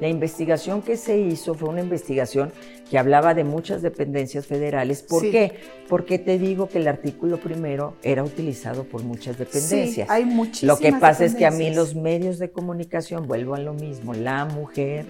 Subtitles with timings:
[0.00, 2.52] La investigación que se hizo fue una investigación
[2.88, 5.02] que hablaba de muchas dependencias federales.
[5.02, 5.54] ¿Por qué?
[5.88, 10.06] Porque te digo que el artículo primero era utilizado por muchas dependencias.
[10.06, 13.54] Sí, hay muchísimas Lo que pasa es que a mí los medios de comunicación, vuelvo
[13.54, 15.04] a lo mismo, la mujer,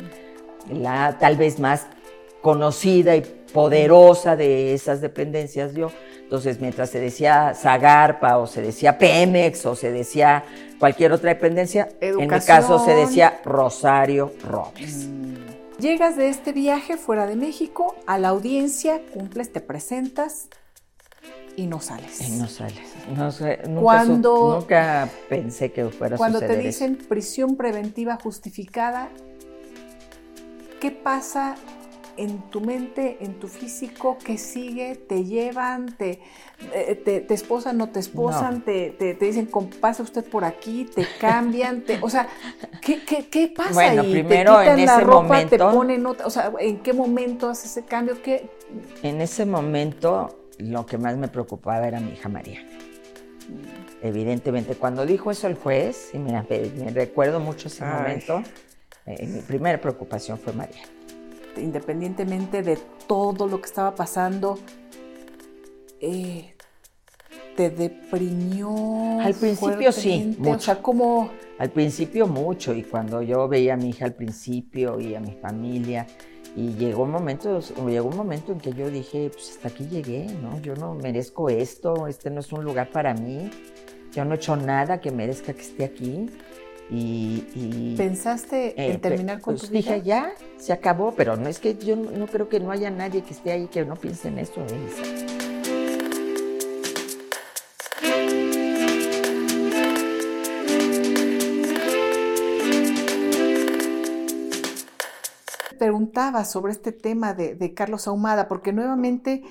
[0.73, 1.87] la tal vez más
[2.41, 5.91] conocida y poderosa de esas dependencias yo.
[6.23, 10.45] Entonces, mientras se decía Zagarpa o se decía Pemex o se decía
[10.79, 15.07] cualquier otra dependencia, en mi caso se decía Rosario Robles.
[15.07, 15.81] Mm.
[15.81, 20.49] Llegas de este viaje fuera de México a la audiencia, cumples, te presentas
[21.59, 22.21] y no sales.
[22.21, 22.95] Y no sales.
[23.17, 29.09] No sé, nunca, nunca pensé que fuera a Cuando te dicen prisión preventiva justificada,
[30.81, 31.57] ¿qué pasa
[32.19, 36.21] en tu mente, en tu físico, qué sigue, te llevan, te,
[36.75, 39.49] eh, te, esposan, no te esposan, Te, te, dicen,
[39.81, 42.29] pasa usted por aquí, te cambian, te, o sea,
[42.83, 44.11] ¿qué, qué, qué pasa bueno, ahí?
[44.11, 48.21] primero en ese momento, te ponen otra, o sea, ¿en qué momento haces ese cambio?
[48.21, 48.51] ¿Qué?
[49.05, 52.67] En ese momento lo que más me preocupaba era mi hija María.
[54.03, 58.43] Evidentemente, cuando dijo eso el juez, y mira, me, recuerdo mucho ese momento,
[59.07, 60.83] eh, mi primera preocupación fue María
[61.59, 64.59] independientemente de todo lo que estaba pasando,
[66.01, 66.55] eh,
[67.57, 69.21] te deprimió.
[69.21, 70.51] Al principio sí, mucho.
[70.51, 71.31] O sea, como...
[71.59, 75.33] Al principio mucho, y cuando yo veía a mi hija al principio y a mi
[75.33, 76.07] familia,
[76.55, 80.27] y llegó un momento, llegó un momento en que yo dije, pues hasta aquí llegué,
[80.41, 80.61] ¿no?
[80.61, 83.51] Yo no merezco esto, este no es un lugar para mí,
[84.13, 86.31] yo no he hecho nada que merezca que esté aquí.
[86.91, 89.95] Y, ¿Pensaste en eh, terminar con pues tu vida?
[89.95, 93.23] Dije, ya, se acabó, pero no es que yo no, creo que no haya nadie
[93.23, 95.03] que esté ahí que no piense en eso, Elisa.
[105.79, 109.43] Preguntaba sobre este tema de, Carlos Ahumada, porque nuevamente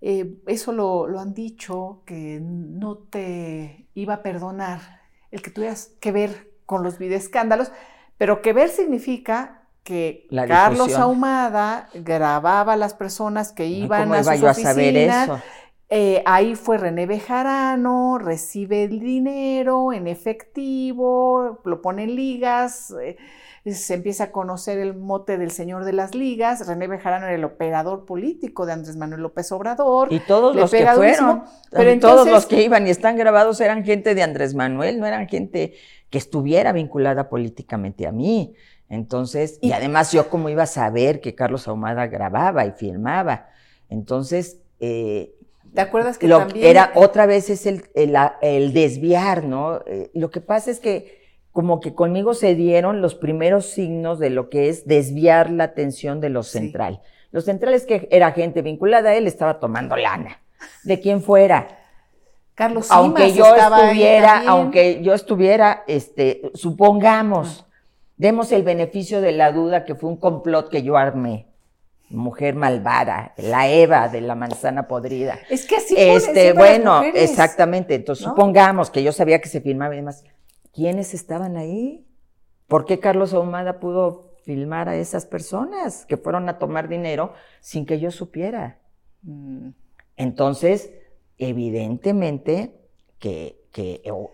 [0.00, 5.02] eh, eso lo, lo han dicho, que no te iba a perdonar
[5.32, 7.70] el que tuvieras que ver con los videoescándalos,
[8.18, 14.42] pero que ver significa que Carlos Ahumada grababa a las personas que iban a sus
[14.42, 15.40] a saber eso?
[15.96, 23.16] Eh, ahí fue René Bejarano, recibe el dinero en efectivo, lo pone en ligas, eh,
[23.72, 26.66] se empieza a conocer el mote del señor de las ligas.
[26.66, 30.12] René Bejarano era el operador político de Andrés Manuel López Obrador.
[30.12, 34.16] Y todos los que fueron, pero todos los que iban y están grabados eran gente
[34.16, 35.74] de Andrés Manuel, no eran gente
[36.10, 38.56] que estuviera vinculada políticamente a mí.
[38.88, 43.46] Entonces, y, además yo como iba a saber que Carlos Ahumada grababa y filmaba.
[43.88, 45.36] Entonces, eh,
[45.74, 46.66] ¿te acuerdas que lo, también...
[46.66, 49.80] Era otra vez es el, el, desviar, ¿no?
[49.86, 54.30] Eh, lo que pasa es que como que conmigo se dieron los primeros signos de
[54.30, 57.00] lo que es desviar la atención de lo central.
[57.30, 60.40] Lo central es que era gente vinculada a él, estaba tomando lana,
[60.82, 61.78] de quien fuera.
[62.54, 67.66] Carlos aunque yo estuviera, aunque yo estuviera, este, supongamos,
[68.16, 71.53] demos el beneficio de la duda que fue un complot que yo armé.
[72.10, 75.38] Mujer malvada, la Eva de la manzana podrida.
[75.50, 77.94] Es que así este, bueno, exactamente.
[77.94, 80.22] Entonces, supongamos que yo sabía que se filmaba y demás.
[80.72, 82.06] ¿Quiénes estaban ahí?
[82.68, 87.86] ¿Por qué Carlos Ahumada pudo filmar a esas personas que fueron a tomar dinero sin
[87.86, 88.80] que yo supiera?
[89.22, 89.70] Mm.
[90.16, 90.92] Entonces,
[91.38, 92.80] evidentemente
[93.18, 93.62] que,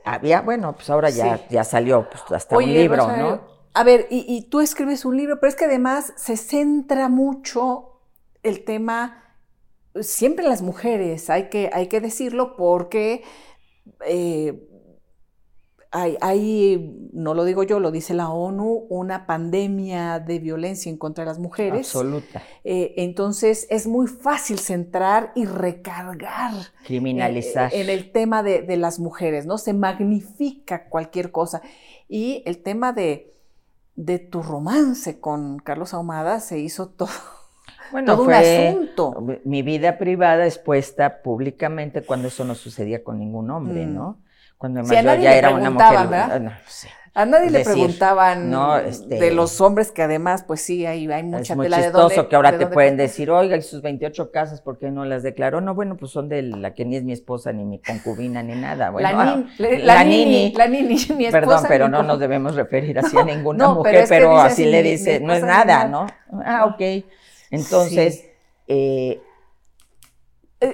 [0.04, 3.59] había, bueno, pues ahora ya, ya salió pues, hasta un libro, ¿no?
[3.72, 8.00] A ver, y, tú escribes un libro, pero es que además se centra mucho
[8.42, 9.36] el tema,
[10.00, 13.22] siempre en las mujeres, hay que, hay que decirlo, porque
[14.06, 14.66] eh,
[15.92, 21.24] hay, no lo digo yo, lo dice la ONU, una pandemia de violencia en contra
[21.24, 21.88] de las mujeres.
[21.88, 22.42] Absoluta.
[22.62, 26.52] Eh, entonces es muy fácil centrar y recargar.
[26.84, 27.74] Criminalizar.
[27.74, 29.58] en el tema de, las mujeres, ¿no?
[29.58, 31.60] Se magnifica cualquier cosa.
[32.08, 33.34] Y el tema de,
[34.00, 37.10] de tu romance con Carlos Ahumada se hizo todo.
[37.92, 39.26] Bueno, todo un asunto.
[39.44, 43.94] Mi vida privada expuesta públicamente cuando eso no sucedía con ningún hombre, mm.
[43.94, 44.18] ¿no?
[44.56, 46.52] Cuando ya era una mujer.
[47.12, 48.54] A nadie le preguntaban
[48.86, 52.36] este, de los hombres que además, pues sí, hay, hay mucha es muy chistoso que
[52.36, 55.60] ahora te pueden decir, oiga, y sus 28 casas, ¿por qué no las declaró?
[55.60, 58.54] No, bueno, pues son de la que ni es mi esposa, ni mi concubina, ni
[58.54, 58.90] nada.
[58.90, 60.86] Bueno, la, ah, la, nini, la nini,
[61.16, 61.30] mi esposa.
[61.32, 65.32] Perdón, pero no nos debemos referir así a ninguna mujer, pero, así le dice, no
[65.32, 66.06] es nada, ¿no?
[66.44, 67.04] Ah, ok.
[67.50, 68.30] Entonces,
[68.68, 69.20] eh,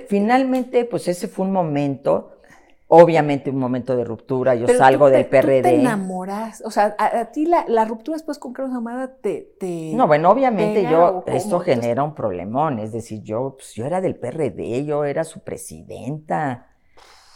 [0.08, 2.35] finalmente, pues ese fue un momento
[2.88, 5.62] obviamente un momento de ruptura, yo salgo del PRD.
[5.62, 9.54] Tú te enamoras, o sea, a, ti la, la, ruptura después con Carlos Amada te,
[9.58, 14.00] te No, bueno, obviamente yo, esto genera un problemón, es decir, yo, pues, yo era
[14.00, 16.68] del PRD, yo era su presidenta,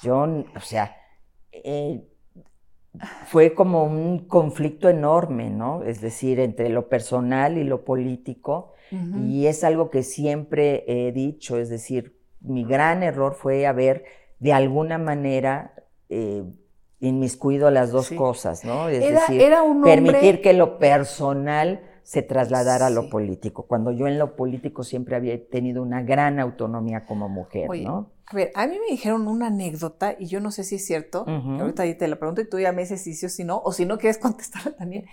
[0.02, 0.97] yo, o sea,
[1.53, 2.05] eh,
[3.26, 5.82] fue como un conflicto enorme, ¿no?
[5.82, 11.58] Es decir, entre lo personal y lo político, y es algo que siempre he dicho,
[11.58, 14.05] es decir, mi gran error fue haber
[14.41, 15.75] de alguna manera
[16.09, 16.43] eh,
[16.99, 18.89] inmiscuido las dos cosas, ¿no?
[18.89, 19.43] Es decir,
[19.85, 25.15] permitir que lo personal se trasladara a lo político, cuando yo en lo político siempre
[25.15, 28.11] había tenido una gran autonomía como mujer, ¿no?
[28.27, 31.25] A ver, a mí me dijeron una anécdota y yo no sé si es cierto,
[31.27, 33.73] ahorita te la pregunto y tú ya me dices si sí o si no, o
[33.73, 35.07] si no quieres contestarla también.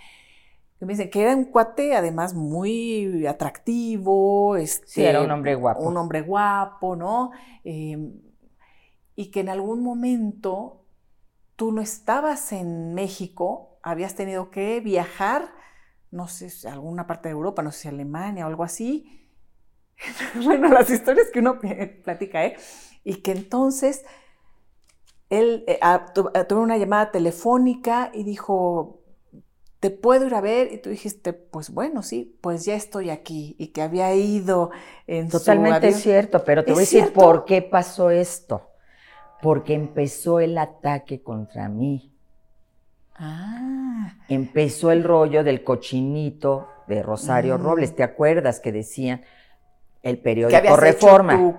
[0.78, 5.54] Que me dicen que era un cuate además muy atractivo, este, sí, era un hombre
[5.56, 5.82] guapo.
[5.82, 7.32] Un hombre guapo, ¿no?
[7.64, 7.96] Eh,
[9.18, 10.84] y que en algún momento
[11.56, 15.52] tú no estabas en México, habías tenido que viajar,
[16.12, 19.28] no sé, a alguna parte de Europa, no sé si Alemania o algo así.
[20.44, 21.58] bueno, las historias que uno
[22.04, 22.56] platica, ¿eh?
[23.02, 24.04] Y que entonces
[25.30, 25.80] él eh,
[26.48, 29.02] tuvo una llamada telefónica y dijo,
[29.80, 30.72] ¿te puedo ir a ver?
[30.72, 33.56] Y tú dijiste, pues bueno, sí, pues ya estoy aquí.
[33.58, 34.70] Y que había ido
[35.08, 38.67] en Totalmente cierto, pero te voy a decir por qué pasó esto
[39.42, 42.12] porque empezó el ataque contra mí.
[43.14, 44.14] Ah.
[44.28, 47.62] Empezó el rollo del cochinito de Rosario mm.
[47.62, 47.96] Robles.
[47.96, 49.22] ¿Te acuerdas que decían
[50.02, 51.34] el periódico Reforma?
[51.36, 51.52] un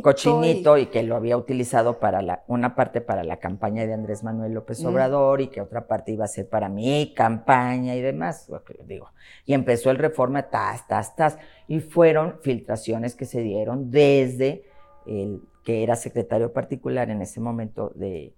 [0.00, 0.86] cochinito y...
[0.86, 4.82] que lo había utilizado para la, una parte para la campaña de Andrés Manuel López
[4.82, 4.86] mm.
[4.86, 8.50] Obrador y que otra parte iba a ser para mi campaña y demás.
[8.86, 9.10] Digo.
[9.44, 11.38] Y empezó el Reforma, tas, tas, tas.
[11.66, 14.64] Y fueron filtraciones que se dieron desde
[15.08, 18.32] el que era secretario particular en ese momento de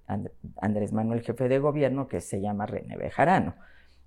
[0.60, 3.54] Andrés Manuel, jefe de gobierno, que se llama René Bejarano.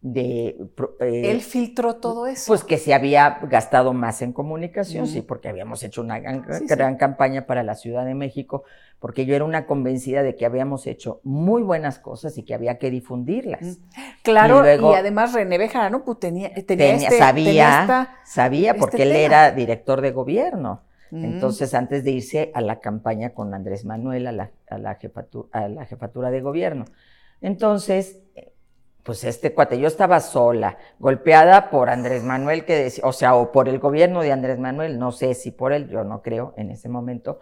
[0.02, 0.58] De,
[1.00, 2.48] eh, Él filtró todo eso.
[2.48, 7.46] Pues que se había gastado más en comunicación, sí, porque habíamos hecho una gran, campaña
[7.46, 8.66] para la Ciudad de México,
[9.00, 12.78] porque yo era una convencida de que habíamos hecho muy buenas cosas y que había
[12.78, 13.80] que difundirlas.
[14.24, 19.52] Claro, y, además René Bejarano pues, tenía, tenía, este, sabía, sabía, porque este él era
[19.52, 20.82] director de gobierno.
[21.14, 21.26] Mm.
[21.26, 26.86] Entonces, antes de irse a la campaña con Andrés Manuel, a la, jefatura, de gobierno.
[27.40, 28.20] Entonces,
[29.04, 33.52] pues este cuate, yo estaba sola, golpeada por Andrés Manuel, que decía, o sea, o
[33.52, 36.72] por el gobierno de Andrés Manuel, no sé si por él, yo no creo en
[36.72, 37.40] ese momento,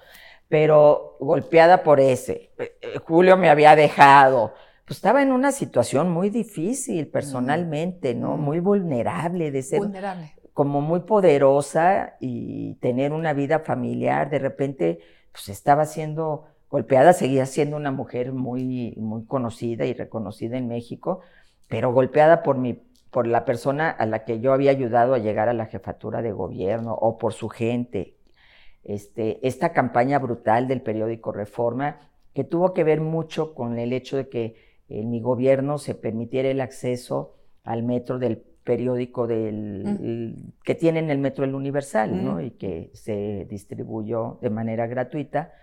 [0.50, 2.51] pero golpeada por ese.
[2.57, 4.53] Eh, eh, Julio me había dejado,
[4.83, 8.35] pues estaba en una situación muy difícil personalmente, ¿no?
[8.35, 8.41] Mm.
[8.41, 9.79] Muy vulnerable de ser.
[9.79, 15.00] Vulnerable como muy poderosa y tener una vida familiar, de repente
[15.31, 21.21] pues estaba siendo golpeada, seguía siendo una mujer muy, muy conocida y reconocida en México,
[21.68, 22.81] pero golpeada por mi
[23.12, 26.31] por la persona a la que yo había ayudado a llegar a la jefatura de
[26.31, 28.15] gobierno o por su gente.
[28.83, 32.00] Este, esta campaña brutal del periódico Reforma,
[32.33, 34.56] que tuvo que ver mucho con el hecho de que
[34.88, 41.10] en mi gobierno se permitiera el acceso al metro del periódico del, que tiene en
[41.10, 42.42] el Metro El Universal, ¿no?
[42.42, 45.54] Y que se distribuyó de manera gratuita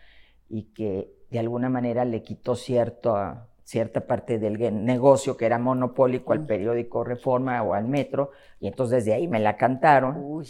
[0.48, 3.16] y que de alguna manera le quitó cierto,
[3.62, 8.30] cierta parte del negocio que era monopólico al periódico Reforma o al Metro,
[8.60, 10.42] y entonces desde ahí me la cantaron.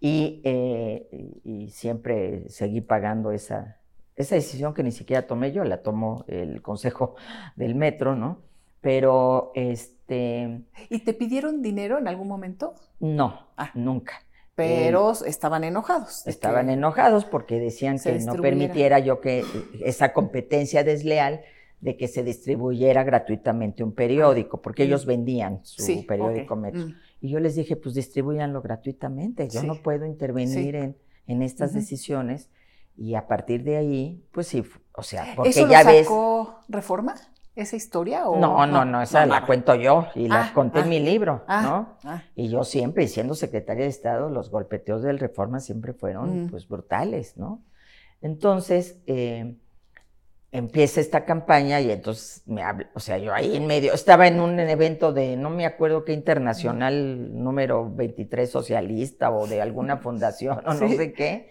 [0.00, 1.08] Y, eh,
[1.42, 3.78] y, siempre seguí pagando esa,
[4.14, 7.16] esa decisión que ni siquiera tomé yo, la tomó el Consejo
[7.56, 8.45] del Metro, ¿no?
[8.86, 10.62] Pero este.
[10.90, 12.74] ¿Y te pidieron dinero en algún momento?
[13.00, 13.72] No, ah.
[13.74, 14.22] nunca.
[14.54, 16.24] Pero estaban enojados.
[16.28, 19.42] Estaban enojados porque decían que no permitiera yo que
[19.84, 21.40] esa competencia desleal
[21.80, 25.08] de que se distribuyera gratuitamente un periódico, porque ellos mm.
[25.08, 26.86] vendían su periódico Metro.
[26.86, 26.94] Mm.
[27.22, 32.50] Y yo les dije, pues distribuyanlo gratuitamente, yo no puedo intervenir en, en, estas decisiones.
[32.96, 34.62] Y a partir de ahí, pues sí,
[34.92, 37.16] o sea, porque ¿Eso ya lo sacó Reforma?
[37.56, 38.28] Esa historia?
[38.28, 38.38] O...
[38.38, 41.44] No, no, no, esa la cuento yo y la ah, conté en ah, mi libro,
[41.48, 42.20] ah, ¿no?
[42.34, 46.50] Y yo siempre, siendo secretaria de Estado, los golpeteos del Reforma siempre fueron, mm.
[46.50, 47.62] pues, brutales, ¿no?
[48.20, 49.56] Entonces, eh,
[50.52, 54.40] empieza esta campaña y entonces me habla, o sea, yo ahí en medio, estaba en
[54.40, 60.60] un evento de, no me acuerdo qué internacional, número 23 socialista o de alguna fundación
[60.66, 61.50] o no sé qué,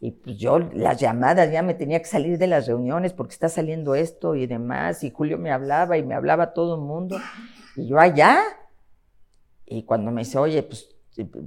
[0.00, 3.48] y pues yo las llamadas ya me tenía que salir de las reuniones porque está
[3.48, 5.02] saliendo esto y demás.
[5.02, 7.18] Y Julio me hablaba y me hablaba todo el mundo.
[7.74, 8.40] Y yo allá.
[9.66, 10.94] Y cuando me dice, oye, pues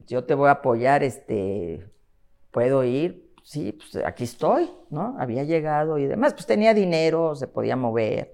[0.06, 1.90] yo te voy a apoyar, este,
[2.52, 3.32] puedo ir.
[3.44, 5.16] sí, pues aquí estoy, ¿no?
[5.18, 8.34] Había llegado y demás, pues tenía dinero, se podía mover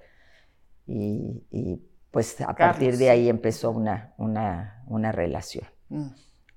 [0.88, 1.82] y,
[2.12, 5.66] pues a partir de ahí empezó una, una, una relación.
[5.90, 6.08] Mm.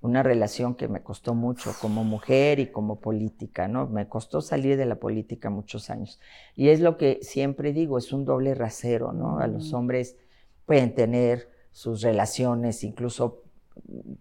[0.02, 3.86] Una relación que me costó mucho como mujer y como política, ¿no?
[3.86, 6.18] Me costó salir de la política muchos años.
[6.56, 9.38] Y es lo que siempre digo, es un doble rasero, ¿no?
[9.40, 9.76] A los mm.
[9.76, 10.16] hombres
[10.64, 13.42] pueden tener sus relaciones, incluso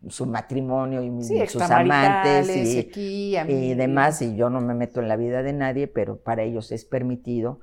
[0.08, 2.50] su matrimonio y sus amantes
[2.96, 6.44] y, y, demás, y yo no me meto en la vida de nadie, pero para
[6.44, 7.60] ellos es permitido.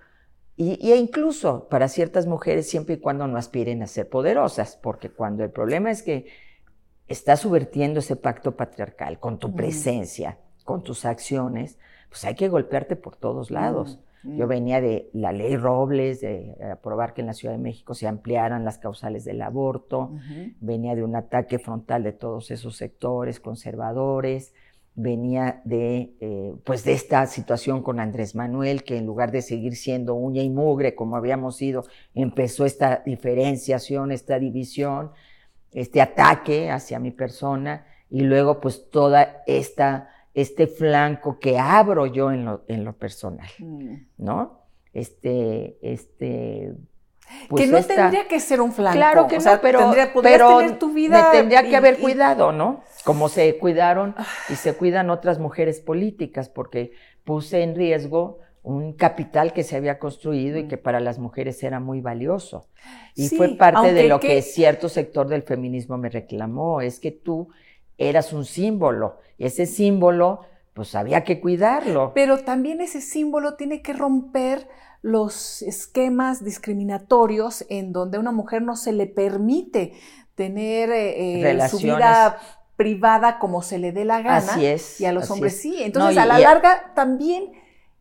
[0.57, 5.11] Y, e incluso para ciertas mujeres, siempre y cuando no aspiren a ser poderosas, porque
[5.11, 6.27] cuando el problema es que
[7.09, 12.97] estás subvertiendo ese pacto patriarcal con tu presencia, con tus acciones, pues hay que golpearte
[12.97, 14.01] por todos lados.
[14.25, 18.09] Yo venía de la ley Robles, de aprobar que en la Ciudad de México se
[18.09, 20.11] ampliaran las causales del aborto,
[20.61, 24.53] venía de un ataque frontal de todos esos sectores conservadores,
[24.97, 29.77] venía de, eh, pues de esta situación con Andrés Manuel, que en lugar de seguir
[29.77, 31.85] siendo uña y mugre como habíamos sido,
[32.15, 35.11] empezó esta diferenciación, esta división,
[35.73, 42.31] este ataque hacia mi persona, y luego pues toda esta este flanco que abro yo
[42.31, 43.95] en lo, en lo personal, mm.
[44.19, 44.61] ¿no?
[44.93, 46.75] Este, este,
[47.49, 48.99] pues que no tendría que ser un flanco.
[48.99, 52.83] Claro que no, pero, pero tener tu vida me tendría que haber cuidado, ¿no?
[53.05, 54.15] Como se cuidaron
[54.51, 56.93] y se cuidan otras mujeres políticas, porque
[57.25, 60.69] puse en riesgo un capital que se había construido y mm.
[60.69, 62.67] que para las mujeres era muy valioso.
[63.15, 67.49] Y fue parte de lo que cierto sector del feminismo me reclamó, es que tú
[67.97, 69.21] eras un símbolo.
[69.39, 70.41] Y ese símbolo,
[70.75, 72.11] pues había que cuidarlo.
[72.13, 74.67] Pero también ese símbolo tiene que romper
[75.01, 79.93] los esquemas discriminatorios en donde a una mujer no se le permite
[80.35, 82.39] tener eh, eh, su vida
[82.75, 84.39] privada como se le dé la gana.
[84.39, 85.01] Así es.
[85.01, 85.85] Y a los hombres sí.
[85.85, 87.53] Entonces, a la larga también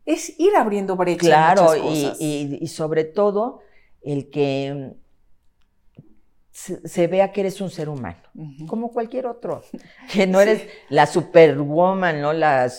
[0.06, 1.26] es ir abriendo brechas.
[1.26, 3.60] Claro, y sobre todo
[4.02, 4.94] el que
[6.56, 8.22] se, vea que eres un ser humano,
[8.66, 9.62] como cualquier otro,
[10.12, 12.72] que no eres la superwoman, no la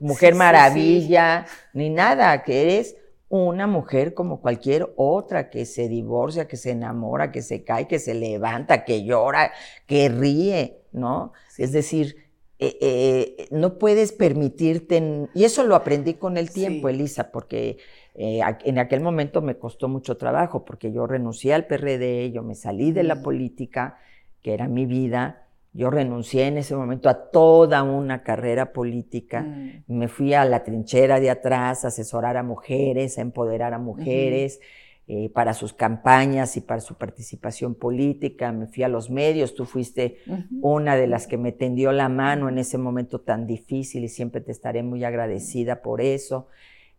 [0.00, 2.96] mujer maravilla, ni nada, que eres
[3.28, 8.00] una mujer como cualquier otra, que se divorcia, que se enamora, que se cae, que
[8.00, 9.52] se levanta, que llora,
[9.86, 11.32] que ríe, ¿no?
[11.56, 12.29] Es decir,
[12.62, 17.78] eh, eh, no puedes permitirte, y eso lo aprendí con el tiempo, Elisa, porque
[18.14, 22.54] eh, en aquel momento me costó mucho trabajo porque yo renuncié al PRD, yo me
[22.54, 23.22] salí de la mm.
[23.22, 23.98] política,
[24.42, 29.84] que era mi vida, yo renuncié en ese momento a toda una carrera política, mm.
[29.86, 34.60] me fui a la trinchera de atrás a asesorar a mujeres, a empoderar a mujeres.
[35.12, 39.64] Eh, para sus campañas y para su participación política, me fui a los medios, tú
[39.64, 40.18] fuiste
[40.62, 44.40] una de las que me tendió la mano en ese momento tan difícil y siempre
[44.40, 46.46] te estaré muy agradecida por eso.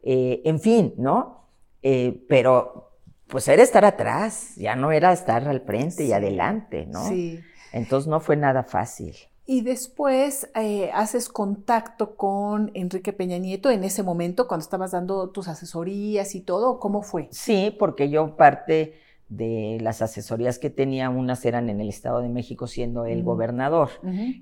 [0.04, 1.46] Eh, en fin, ¿no?
[1.84, 7.08] Eh, pero pues era estar atrás, ya no era estar al frente y adelante, ¿no?
[7.08, 7.40] Sí.
[7.72, 9.16] Entonces no fue nada fácil.
[9.52, 15.30] Y después eh, haces contacto con Enrique Peña Nieto en ese momento, cuando estabas dando
[15.32, 17.28] tus asesorías y todo, ¿cómo fue?
[17.32, 18.94] Sí, porque yo parte
[19.28, 23.90] de las asesorías que tenía, unas eran en el Estado de México siendo el gobernador,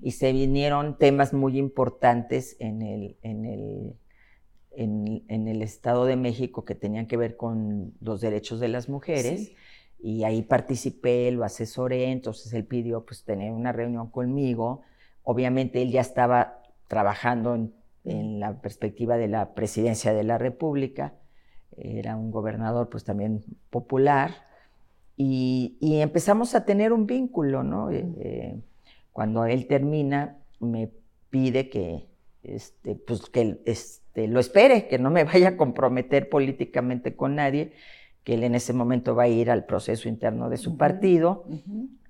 [0.04, 3.96] y se vinieron temas muy importantes en el, en el
[4.72, 9.54] en, el Estado de México que tenían que ver con los derechos de las mujeres.
[9.98, 14.84] Y ahí participé, lo asesoré, entonces él pidió pues tener una reunión conmigo.
[15.32, 17.54] Obviamente él ya estaba trabajando
[18.04, 21.14] en, la perspectiva de la presidencia de la República,
[21.78, 24.32] era un gobernador pues también popular,
[25.16, 27.92] y, empezamos a tener un vínculo, ¿no?
[27.92, 28.60] Eh, eh,
[29.12, 30.90] cuando él termina, me
[31.30, 32.08] pide que,
[32.42, 37.74] este, pues que este, lo espere, que no me vaya a comprometer políticamente con nadie,
[38.24, 41.46] que él en ese momento va a ir al proceso interno de su partido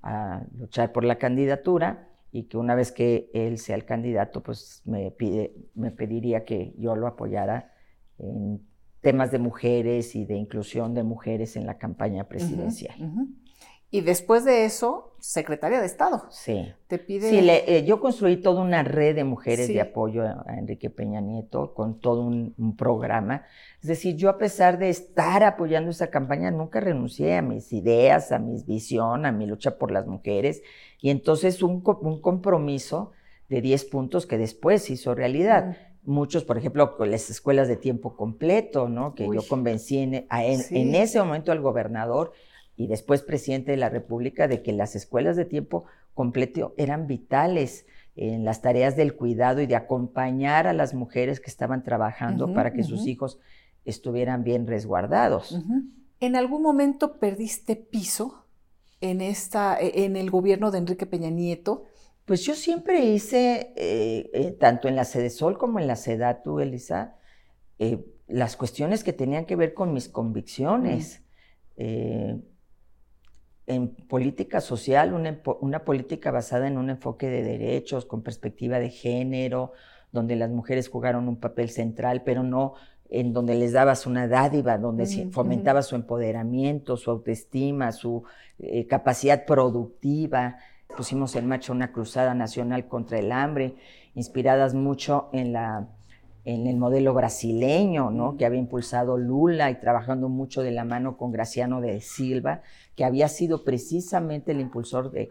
[0.02, 4.82] a luchar por la candidatura y que una vez que él sea el candidato, pues
[4.86, 7.74] me, pide, me pediría que yo lo apoyara
[8.18, 8.62] en
[9.02, 12.96] temas de mujeres y de inclusión de mujeres en la campaña presidencial.
[13.92, 16.28] Y después de eso, secretaria de Estado.
[16.30, 16.72] Sí.
[16.88, 17.30] Te pide.
[17.30, 21.74] Sí, eh, yo construí toda una red de mujeres de apoyo a, Enrique Peña Nieto
[21.74, 23.46] con todo un, programa.
[23.82, 28.32] Es decir, yo a pesar de estar apoyando esa campaña, nunca renuncié a mis ideas,
[28.32, 30.62] a mi visión, a mi lucha por las mujeres.
[31.02, 33.12] Y entonces un, un compromiso
[33.50, 35.78] de 10 puntos que después hizo realidad.
[36.04, 39.16] Muchos, por ejemplo, con las escuelas de tiempo completo, ¿no?
[39.16, 42.32] Que yo convencí en, en ese momento al gobernador
[42.76, 47.86] y después presidente de la República de que las escuelas de tiempo completo eran vitales.
[48.16, 52.74] en las tareas del cuidado y de acompañar a las mujeres que estaban trabajando para
[52.74, 53.40] que sus hijos
[53.86, 55.58] estuvieran bien resguardados.
[56.20, 58.46] ¿En algún momento perdiste piso
[59.02, 61.86] en, esta, e, en el gobierno de Enrique Peña Nieto?
[62.30, 66.60] Pues yo siempre hice, eh, eh, tanto en la Sede Sol como en la SEDATU,
[66.60, 67.18] Elisa,
[67.80, 71.24] eh, las cuestiones que tenían que ver con mis convicciones
[71.76, 72.44] en
[74.08, 79.72] política social, una, política basada en un enfoque de derechos, con perspectiva de género,
[80.12, 82.74] donde las mujeres jugaron un papel central, pero no
[83.10, 88.24] en donde les dabas una dádiva, donde fomentaba su empoderamiento, su autoestima, su
[88.60, 90.58] eh, capacidad productiva.
[90.96, 93.76] Pusimos en marcha una cruzada nacional contra el hambre,
[94.16, 95.88] inspiradas mucho en la
[96.46, 98.38] en el modelo brasileño, ¿no?
[98.38, 102.62] que había impulsado Lula y trabajando mucho de la mano con Graciano de Silva,
[102.96, 105.30] que había sido precisamente el impulsor de,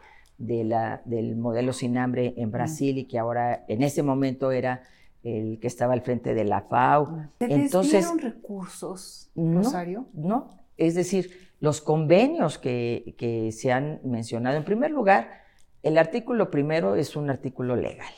[0.64, 4.82] la, del modelo sin hambre en Brasil y que ahora en ese momento era
[5.22, 7.30] el que estaba al frente de la FAO.
[7.38, 10.06] ¿Te Entonces, recursos, Rosario?
[10.12, 14.56] No, es decir, los convenios que, que se han mencionado.
[14.56, 15.42] En primer lugar,
[15.82, 18.12] el artículo primero es un artículo legal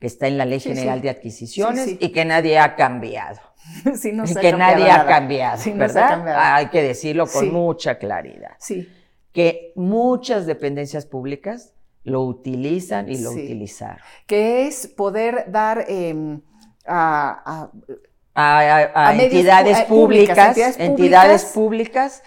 [0.00, 3.38] que está en la Ley General de Adquisiciones y que nadie ha cambiado.
[3.84, 6.54] y que nadie ha cambiado, ¿verdad?
[6.54, 8.52] Hay que decirlo con mucha claridad.
[8.58, 8.88] Sí.
[9.32, 13.98] Que muchas dependencias públicas lo utilizan y lo utilizaron.
[14.26, 16.40] Que es poder dar em,
[16.86, 17.70] a,
[19.12, 22.22] entidades, públicas, entidades públicas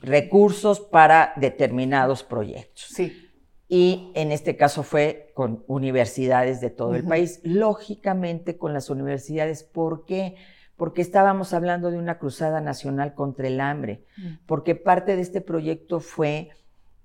[0.00, 2.86] recursos para determinados proyectos.
[2.94, 3.24] Sí
[3.68, 7.40] y en este caso fue con universidades de todo el país.
[7.44, 10.36] Lógicamente con las universidades, ¿por qué?
[10.74, 14.46] Porque estábamos hablando de una cruzada nacional contra el hambre, mm.
[14.46, 16.48] porque parte de este proyecto fue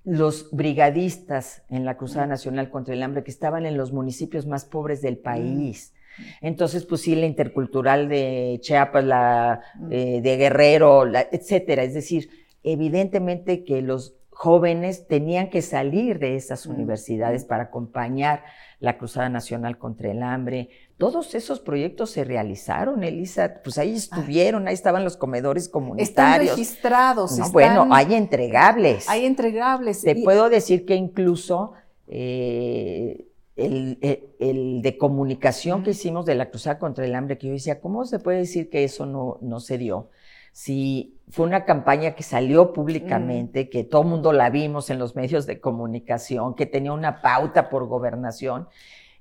[0.03, 2.27] los brigadistas en la Cruzada.
[2.27, 5.93] Nacional contra el Hambre que estaban en los municipios más pobres del país.
[6.41, 11.83] Entonces, pues sí, la intercultural de Chiapas, la eh, de Guerrero, etcétera.
[11.83, 12.29] Es decir,
[12.63, 18.43] evidentemente que los jóvenes tenían que salir de esas universidades para acompañar
[18.79, 20.69] la Cruzada Nacional contra el Hambre.
[20.97, 26.09] Todos esos proyectos se realizaron, Elisa, pues ahí estuvieron, ahí estaban los comedores comunitarios.
[26.09, 27.51] Están registrados.
[27.51, 29.09] Bueno, hay entregables.
[29.09, 30.01] Hay entregables.
[30.01, 31.73] Te puedo decir que incluso
[32.07, 37.79] eh, el, de comunicación que hicimos de la Cruzada contra el Hambre, que yo decía,
[37.79, 40.09] ¿cómo se puede decir que eso no, no se dio?
[40.53, 43.69] si fue una campaña que salió públicamente, mm.
[43.69, 47.69] que todo el mundo la vimos en los medios de comunicación, que tenía una pauta
[47.69, 48.67] por gobernación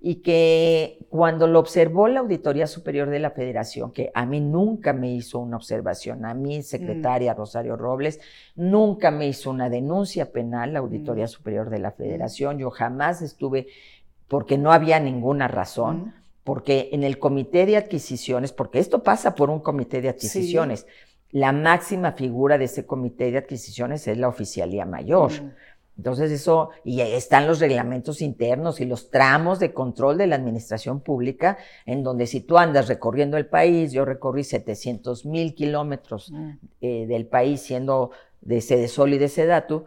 [0.04, 4.92] y que cuando lo observó la Auditoría Superior de la Federación, que a mí nunca
[4.92, 7.36] me hizo una observación, a mí, secretaria mm.
[7.36, 8.20] Rosario Robles,
[8.56, 11.28] nunca me hizo una denuncia penal la Auditoría mm.
[11.28, 13.68] Superior de la Federación, yo jamás estuve,
[14.26, 16.12] porque no había ninguna razón,
[16.42, 20.84] porque en el comité de adquisiciones, porque esto pasa por un comité de adquisiciones,
[21.32, 25.32] la máxima figura de ese comité de adquisiciones es la oficialía mayor.
[25.32, 25.52] Mm.
[25.98, 31.00] Entonces eso, y están los reglamentos internos y los tramos de control de la administración
[31.00, 36.50] pública, en donde si tú andas recorriendo el país, yo recorrí 700 mil kilómetros mm.
[36.80, 39.84] eh, del país siendo de Sede Sol y de Sedatu,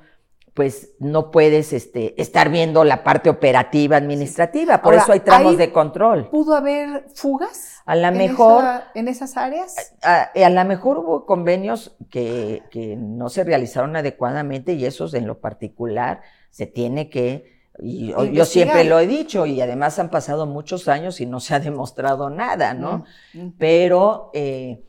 [0.56, 5.74] pues no puedes este, estar viendo la parte operativa administrativa, por eso hay tramos de
[5.74, 6.30] control.
[6.30, 7.82] ¿Pudo haber fugas?
[7.86, 8.64] A lo mejor.
[8.96, 9.94] en esas áreas.
[10.02, 15.28] A, a lo mejor hubo convenios que, que, no se realizaron adecuadamente y esos en
[15.28, 17.54] lo particular se tiene que.
[17.80, 21.54] Y yo siempre lo he dicho y además han pasado muchos años y no se
[21.54, 23.04] ha demostrado nada, ¿no?
[23.58, 24.86] Pero eh,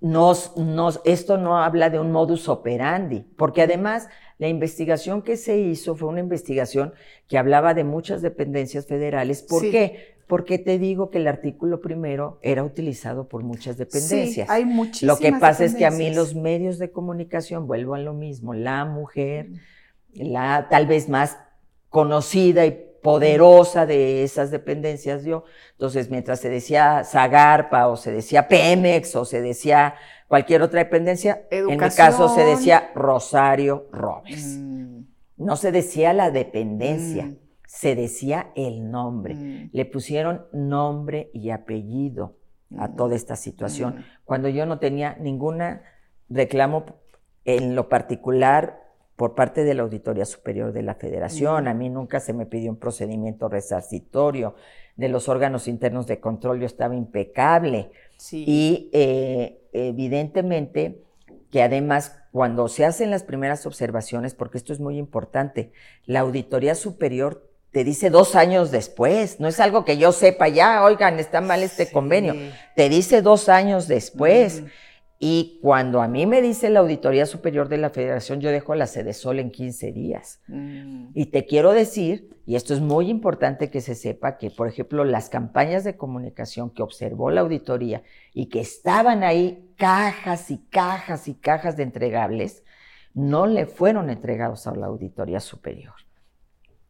[0.00, 5.58] nos, nos, esto no habla de un modus operandi, porque además la investigación que se
[5.58, 6.92] hizo fue una investigación
[7.28, 9.42] que hablaba de muchas dependencias federales.
[9.42, 10.16] ¿Por qué?
[10.26, 14.46] Porque te digo que el artículo primero era utilizado por muchas dependencias.
[14.46, 17.94] Sí, hay muchísimas Lo que pasa es que a mí los medios de comunicación, vuelvo
[17.94, 19.48] a lo mismo, la mujer,
[20.12, 21.38] la tal vez más
[21.88, 25.44] conocida y poderosa de esas dependencias yo.
[25.72, 29.94] Entonces, mientras se decía Zagarpa o se decía Pemex o se decía
[30.28, 34.58] cualquier otra dependencia, en mi caso se decía Rosario Robles.
[34.58, 35.00] Mm.
[35.36, 37.36] No se decía la dependencia, mm.
[37.66, 39.34] se decía el nombre.
[39.34, 39.70] Mm.
[39.72, 42.36] Le pusieron nombre y apellido
[42.78, 45.82] a toda esta situación, cuando yo no tenía ninguna
[46.28, 46.84] reclamo
[47.44, 48.85] en lo particular
[49.16, 51.68] por parte de la Auditoría Superior de la Federación.
[51.68, 54.54] A mí nunca se me pidió un procedimiento resarcitorio.
[54.96, 57.90] De los órganos internos de control yo estaba impecable.
[58.30, 61.02] Y eh, evidentemente
[61.50, 65.72] que además cuando se hacen las primeras observaciones, porque esto es muy importante,
[66.04, 70.82] la auditoría superior te dice dos años después, no es algo que yo sepa ya,
[70.82, 72.34] oigan, está mal este convenio,
[72.74, 74.64] te dice dos años después.
[75.18, 78.86] Y cuando a mí me dice la Auditoría Superior de la Federación, yo dejo la
[78.86, 80.40] sede sol en 15 días.
[80.46, 81.08] Mm.
[81.14, 85.04] Y te quiero decir, y esto es muy importante que se sepa, que por ejemplo
[85.04, 88.02] las campañas de comunicación que observó la auditoría
[88.34, 92.62] y que estaban ahí cajas y cajas y cajas de entregables,
[93.14, 95.94] no le fueron entregados a la Auditoría Superior.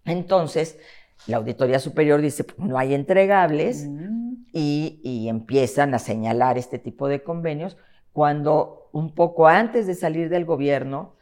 [0.05, 0.81] Entonces,
[1.29, 4.47] la Auditoría Superior dice, pues, no hay entregables mm.
[4.53, 7.77] y, y empiezan a señalar este tipo de convenios
[8.17, 11.17] cuando un poco antes de salir del gobierno,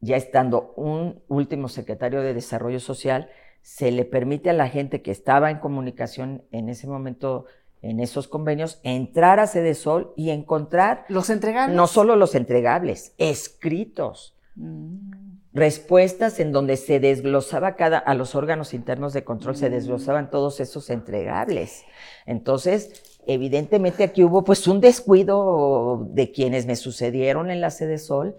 [0.00, 3.30] ya estando un último secretario de Desarrollo Social,
[3.62, 7.46] se le permite a la gente que estaba en comunicación en ese momento
[7.82, 11.04] en esos convenios, entrar a Sede Sol y encontrar...
[11.08, 11.76] Los entregables.
[11.76, 14.36] No solo los entregables, escritos.
[14.54, 15.40] Mm.
[15.52, 19.72] Respuestas en donde se desglosaba cada, a los órganos internos de control, se mm.
[19.72, 21.82] desglosaban todos esos entregables.
[22.24, 28.36] Entonces, evidentemente aquí hubo pues un descuido de quienes me sucedieron en la sede Sol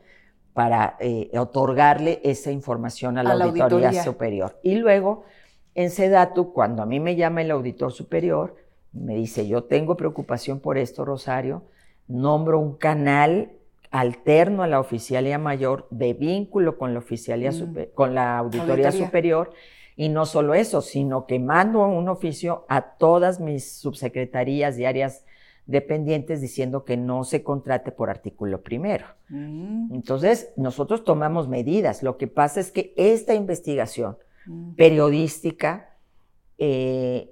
[0.54, 4.60] para eh, otorgarle esa información a la, auditoría, superior.
[4.64, 5.24] Y luego,
[5.76, 8.56] en Sedatu, cuando a mí me llama el auditor superior,
[8.92, 11.64] me dice, yo tengo preocupación por esto, Rosario,
[12.08, 13.52] nombro un canal
[13.92, 17.94] alterno a la oficialía mayor de vínculo con la oficialía mm.
[17.94, 19.52] con la auditoría, superior
[20.02, 25.26] y no solo eso, sino que mando un oficio a todas mis subsecretarías y áreas
[25.68, 29.06] dependientes diciendo que no se contrate por artículo primero.
[29.30, 29.94] Mm.
[29.94, 32.02] Entonces, nosotros tomamos medidas.
[32.02, 34.74] Lo que pasa es que esta investigación mm.
[34.74, 35.92] periodística
[36.58, 37.30] eh,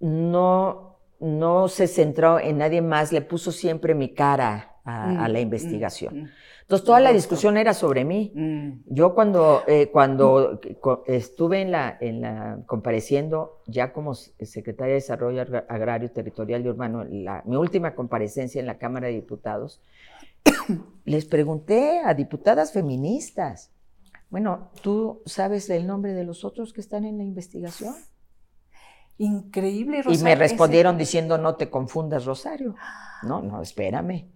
[0.00, 5.42] no, no se centró en nadie más, le puso siempre mi cara a, la mm,
[5.42, 6.32] investigación.
[6.62, 8.32] Entonces, toda la discusión era sobre mí.
[8.34, 8.70] Mm.
[8.86, 10.60] Yo cuando, eh, cuando
[11.06, 17.04] estuve en la, en la, compareciendo ya como secretaria de Desarrollo Agrario, Territorial y Urbano,
[17.44, 19.80] mi última comparecencia en la Cámara de Diputados,
[21.04, 23.72] les pregunté a diputadas feministas,
[24.30, 27.94] bueno, ¿tú sabes el nombre de los otros que están en la investigación?
[29.18, 30.20] Increíble, Rosario.
[30.20, 32.74] Y me respondieron diciendo, no te confundas, Rosario.
[33.22, 34.32] No, no, espérame.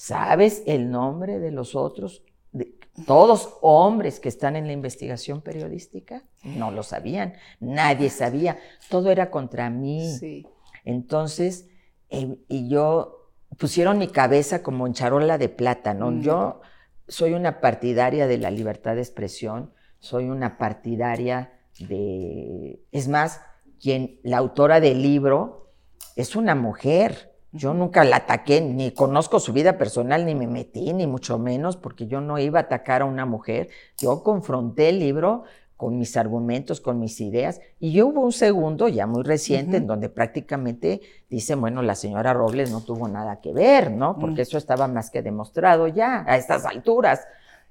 [0.00, 2.22] ¿Sabes el nombre de los otros?
[2.52, 2.74] De,
[3.06, 8.58] todos hombres que están en la investigación periodística no lo sabían, nadie sabía,
[8.88, 10.10] todo era contra mí.
[10.18, 10.46] Sí.
[10.86, 11.68] Entonces,
[12.08, 16.12] em, y yo pusieron mi cabeza como en charola de plata, ¿no?
[16.12, 16.22] Mm.
[16.22, 16.62] Yo
[17.06, 23.42] soy una partidaria de la libertad de expresión, soy una partidaria de, es más,
[23.78, 25.74] quien la autora del libro
[26.16, 27.29] es una mujer.
[27.52, 31.76] Yo nunca la ataqué, ni conozco su vida personal, ni me metí, ni mucho menos,
[31.76, 33.68] porque yo no iba a atacar a una mujer.
[33.98, 35.44] Yo confronté el libro
[35.76, 39.86] con mis argumentos, con mis ideas, y yo hubo un segundo, ya muy reciente, en
[39.86, 44.18] donde prácticamente dice, bueno, la señora Robles no tuvo nada que ver, ¿no?
[44.18, 47.26] Porque eso estaba más que demostrado ya a estas alturas,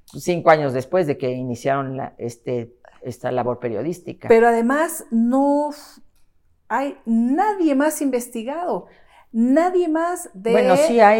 [0.06, 4.28] cinco años después de que iniciaron este, esta labor periodística.
[4.28, 5.70] Pero además no
[6.68, 8.88] hay nadie más investigado.
[9.32, 10.64] Nadie más de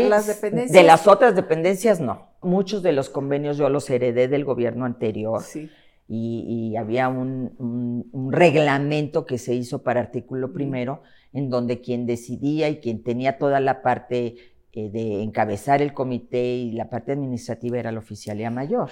[0.10, 0.72] las dependencias.
[0.72, 2.30] De las otras dependencias, no.
[2.42, 5.44] Muchos de los convenios yo los heredé del gobierno anterior.
[5.44, 5.70] Sí.
[6.12, 12.80] Y, había un, reglamento que se hizo para artículo primero, en donde quien decidía y
[12.80, 14.38] quien tenía toda la parte
[14.72, 18.90] eh, de encabezar el comité y la parte administrativa era la oficialía mayor.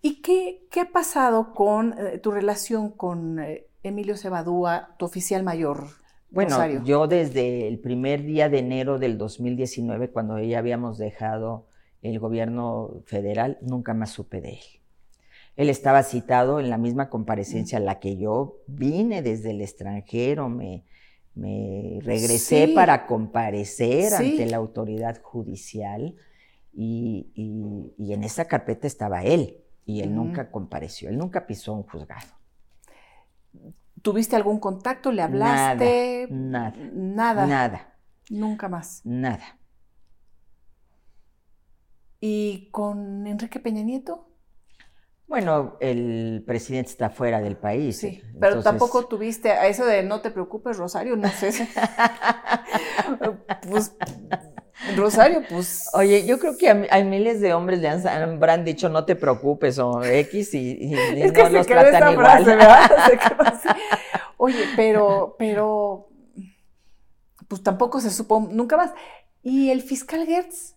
[0.00, 5.42] ¿Y qué, qué ha pasado con eh, tu relación con eh, Emilio Cebadúa, tu oficial
[5.42, 5.88] mayor?
[6.30, 11.66] Bueno, yo desde el primer día de enero del 2019, cuando ya habíamos dejado
[12.02, 14.64] el gobierno federal, nunca más supe de él.
[15.56, 20.50] Él estaba citado en la misma comparecencia a la que yo vine desde el extranjero,
[20.50, 20.84] me,
[21.34, 26.14] regresé para comparecer ante la autoridad judicial
[26.74, 32.26] y, en esa carpeta estaba él y él nunca compareció, él nunca pisó un juzgado.
[34.02, 35.10] ¿Tuviste algún contacto?
[35.12, 36.28] ¿Le hablaste?
[36.30, 36.76] Nada.
[36.92, 37.46] Nada.
[37.46, 37.98] Nada.
[38.30, 39.00] Nunca más.
[39.04, 39.58] Nada.
[42.20, 44.28] ¿Y con Enrique Peña Nieto?
[45.26, 47.98] Bueno, el presidente está fuera del país.
[47.98, 51.50] Sí, pero tampoco tuviste a eso de no te preocupes, Rosario, no sé.
[53.68, 53.96] pues
[54.96, 55.88] Rosario, pues.
[55.94, 60.04] Oye, yo creo que hay miles de hombres le han, dicho no te preocupes o
[60.04, 60.94] X y,
[61.34, 62.44] no los tratan igual.
[64.36, 66.08] Oye, pero, pero,
[67.48, 68.92] pues tampoco se supo nunca más.
[69.42, 70.74] ¿Y el fiscal Gertz?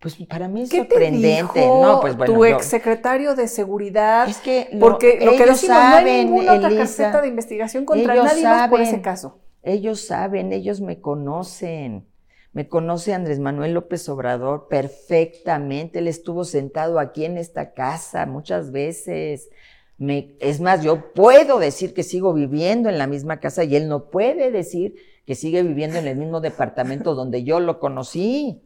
[0.00, 1.66] Pues para mí es sorprendente.
[1.66, 4.28] no, pues bueno, tu exsecretario de seguridad.
[4.28, 8.14] Es que porque lo que decimos, saben, no hay ninguna otra carpeta de investigación contra
[8.14, 9.38] nadie más por ese caso.
[9.62, 12.06] Ellos saben, ellos me conocen.
[12.54, 15.98] Me conoce Andrés Manuel López Obrador perfectamente.
[15.98, 19.50] Él estuvo sentado aquí en esta casa muchas veces.
[19.98, 23.88] Me, es más, yo puedo decir que sigo viviendo en la misma casa y él
[23.88, 24.94] no puede decir
[25.26, 28.62] que sigue viviendo en el mismo departamento donde yo lo conocí.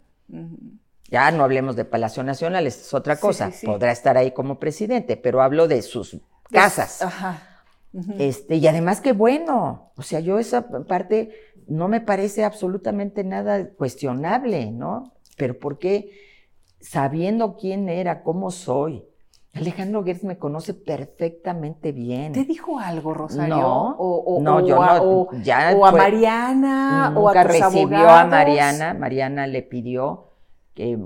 [1.10, 3.50] Ya no hablemos de Palacio Nacional, es otra cosa.
[3.64, 6.18] Podrá estar ahí como presidente, pero hablo de sus
[6.50, 7.00] casas.
[7.00, 7.48] Ajá.
[8.18, 9.92] Este, y además qué bueno.
[9.96, 15.12] O sea, yo esa parte no me parece absolutamente nada cuestionable, ¿no?
[15.36, 16.10] Pero ¿por qué
[16.80, 19.04] sabiendo quién era, cómo soy?
[19.54, 22.32] Alejandro Gertz me conoce perfectamente bien.
[22.32, 23.56] ¿Te dijo algo, Rosario?
[23.56, 25.28] No, o, no, yo a, no.
[25.42, 28.94] ya o a Mariana, o a recibió a Mariana.
[28.94, 30.28] Mariana le pidió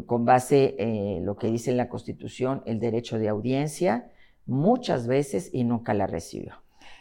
[0.07, 4.11] con base eh, lo que dice en la Constitución, el derecho de audiencia,
[4.45, 6.57] muchas veces y nunca la recibió.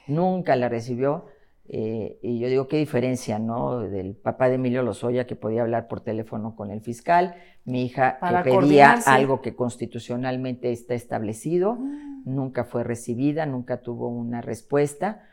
[0.07, 1.25] Nunca la recibió.
[1.67, 3.79] Eh, y yo digo, qué diferencia, ¿no?
[3.79, 8.19] Del papá de Emilio Lozoya que podía hablar por teléfono con el fiscal, mi hija
[8.43, 12.23] que pedía algo que constitucionalmente está establecido, mm.
[12.25, 15.23] nunca fue recibida, nunca tuvo una respuesta.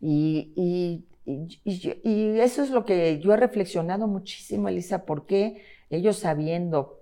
[0.00, 1.04] Y, y,
[1.64, 5.62] y, eso es lo que yo he reflexionado muchísimo, Elisa, ¿por qué?
[5.90, 7.00] ellos sabiendo,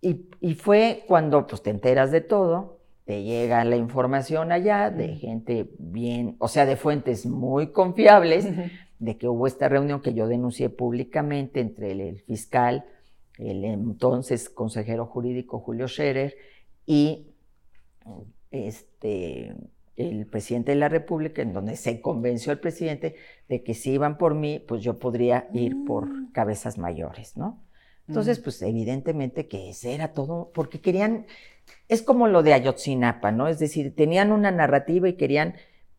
[0.00, 5.70] y, fue cuando pues te enteras de todo, te llega la información allá de gente
[5.78, 8.46] bien, o sea, de fuentes muy confiables,
[8.98, 12.84] de que hubo esta reunión que yo denuncié públicamente entre el, fiscal,
[13.38, 16.36] el entonces consejero jurídico Julio Scherer
[16.86, 17.26] y
[18.50, 19.54] este,
[19.96, 23.16] el presidente de la República, en donde se convenció el presidente
[23.48, 26.32] de que si iban por mí, pues yo podría ir por mm.
[26.32, 27.62] cabezas mayores, ¿no?
[28.08, 31.24] Entonces, pues evidentemente que ese era todo, porque querían,
[31.88, 33.48] es como lo de Ayotzinapa, ¿no?
[33.48, 35.54] Es decir, tenían una narrativa y querían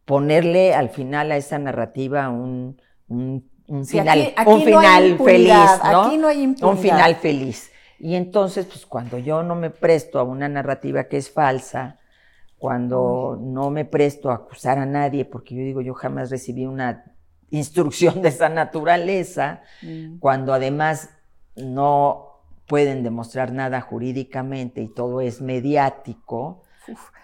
[0.05, 3.49] ponerle al final a esa narrativa un, un,
[3.85, 6.01] final, un final feliz, ¿no?
[6.03, 6.69] Aquí no hay impunidad.
[6.71, 7.71] Un final feliz.
[7.99, 11.99] Y entonces, pues cuando yo no me presto a una narrativa que es falsa,
[12.57, 17.05] cuando no me presto a acusar a nadie, porque yo digo, yo jamás recibí una
[17.49, 20.19] instrucción de esa naturaleza, mm.
[20.19, 21.09] cuando además
[21.55, 22.32] no
[22.73, 26.63] pueden demostrar nada jurídicamente y todo es mediático,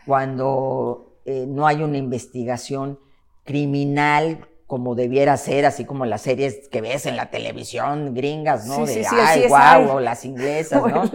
[0.06, 3.00] cuando eh, no hay una investigación
[3.46, 8.86] criminal como debiera ser, así como las series que ves en la televisión gringas, ¿no?
[8.86, 11.10] de ay, guau, o las inglesas, ¿no?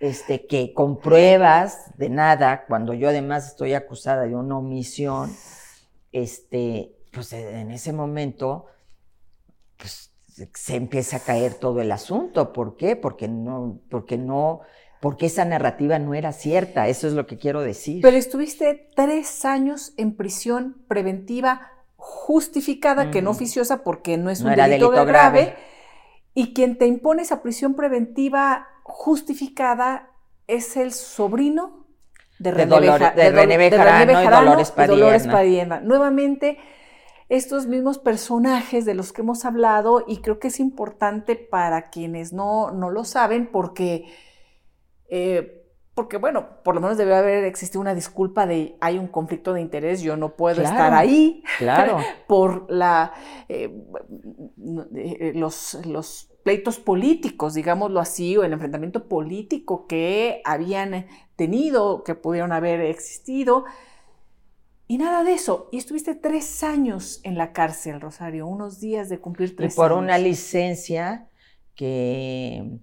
[0.00, 5.30] Este, que con pruebas de nada, cuando yo además estoy acusada de una omisión,
[6.12, 8.68] este, pues en ese momento,
[9.76, 10.15] pues
[10.54, 12.52] se empieza a caer todo el asunto.
[12.52, 12.96] ¿Por qué?
[12.96, 14.60] Porque no, porque no,
[15.00, 16.88] porque esa narrativa no era cierta.
[16.88, 18.02] Eso es lo que quiero decir.
[18.02, 24.54] Pero estuviste tres años en prisión preventiva justificada, que no oficiosa, porque no es un
[24.54, 25.56] delito, grave,
[26.34, 30.10] Y quien te impone esa prisión preventiva justificada
[30.46, 31.86] es el sobrino
[32.38, 33.70] de, René,
[34.86, 35.80] Dolores Padierna.
[35.80, 36.58] Nuevamente
[37.28, 42.32] estos mismos personajes de los que hemos hablado y creo que es importante para quienes
[42.32, 44.04] no, no lo saben porque,
[45.08, 49.54] eh, porque, bueno, por lo menos debe haber existido una disculpa de hay un conflicto
[49.54, 51.98] de interés, yo no puedo estar ahí claro.
[52.28, 53.12] por la,
[53.48, 53.74] eh,
[54.94, 62.14] eh, los, los pleitos políticos, digámoslo así, o el enfrentamiento político que habían tenido, que
[62.14, 63.64] pudieron haber existido.
[64.86, 65.68] Y nada de eso.
[65.72, 69.92] Y estuviste tres años en la cárcel, Rosario, unos días de cumplir tres y por
[69.92, 71.28] una licencia
[71.74, 72.78] que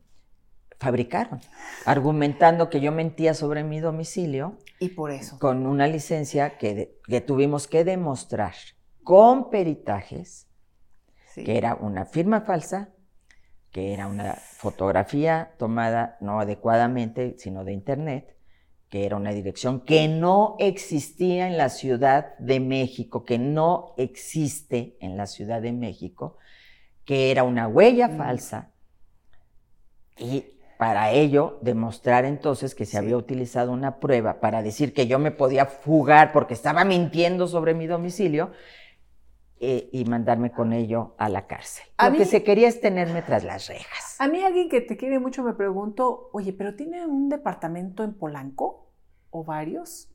[0.79, 1.39] fabricaron,
[1.85, 4.57] argumentando que yo mentía sobre mi domicilio.
[4.79, 5.39] Y por eso.
[5.39, 8.53] Con una licencia que, que tuvimos que demostrar
[9.03, 10.47] con peritajes
[11.35, 12.89] que era una firma falsa,
[13.71, 18.37] que era una fotografía tomada no adecuadamente, sino de internet,
[18.93, 24.97] que era una dirección que no existía en la Ciudad de México, que no existe
[24.99, 26.37] en la Ciudad de México,
[27.03, 28.17] que era una huella mm.
[28.19, 28.69] falsa.
[30.15, 30.45] Y
[30.77, 35.31] para ello, demostrar entonces que se había utilizado una prueba para decir que yo me
[35.31, 38.51] podía fugar porque estaba mintiendo sobre mi domicilio
[39.65, 41.85] eh, y mandarme con ello a la cárcel.
[42.01, 44.17] Lo que se quería es tenerme tras las rejas.
[44.19, 48.13] A mí alguien que te quiere mucho me preguntó, oye, ¿pero tiene un departamento en
[48.13, 48.83] Polanco?
[49.33, 50.09] o varios?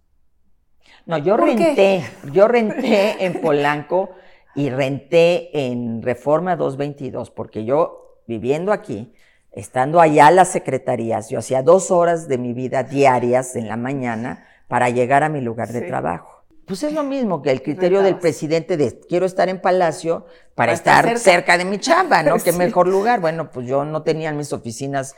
[1.04, 4.10] No, yo renté, yo renté en Polanco
[4.54, 9.12] y renté en Reforma 222, porque yo viviendo aquí,
[9.52, 14.46] estando allá las secretarías, yo hacía dos horas de mi vida diarias en la mañana
[14.66, 16.37] para llegar a mi lugar de trabajo.
[16.68, 20.72] Pues es lo mismo que el criterio del presidente de quiero estar en Palacio para,
[20.72, 21.56] estar, cerca.
[21.56, 22.36] de mi chamba, ¿no?
[22.44, 23.20] Qué mejor lugar.
[23.20, 25.16] Bueno, pues yo no tenía en mis oficinas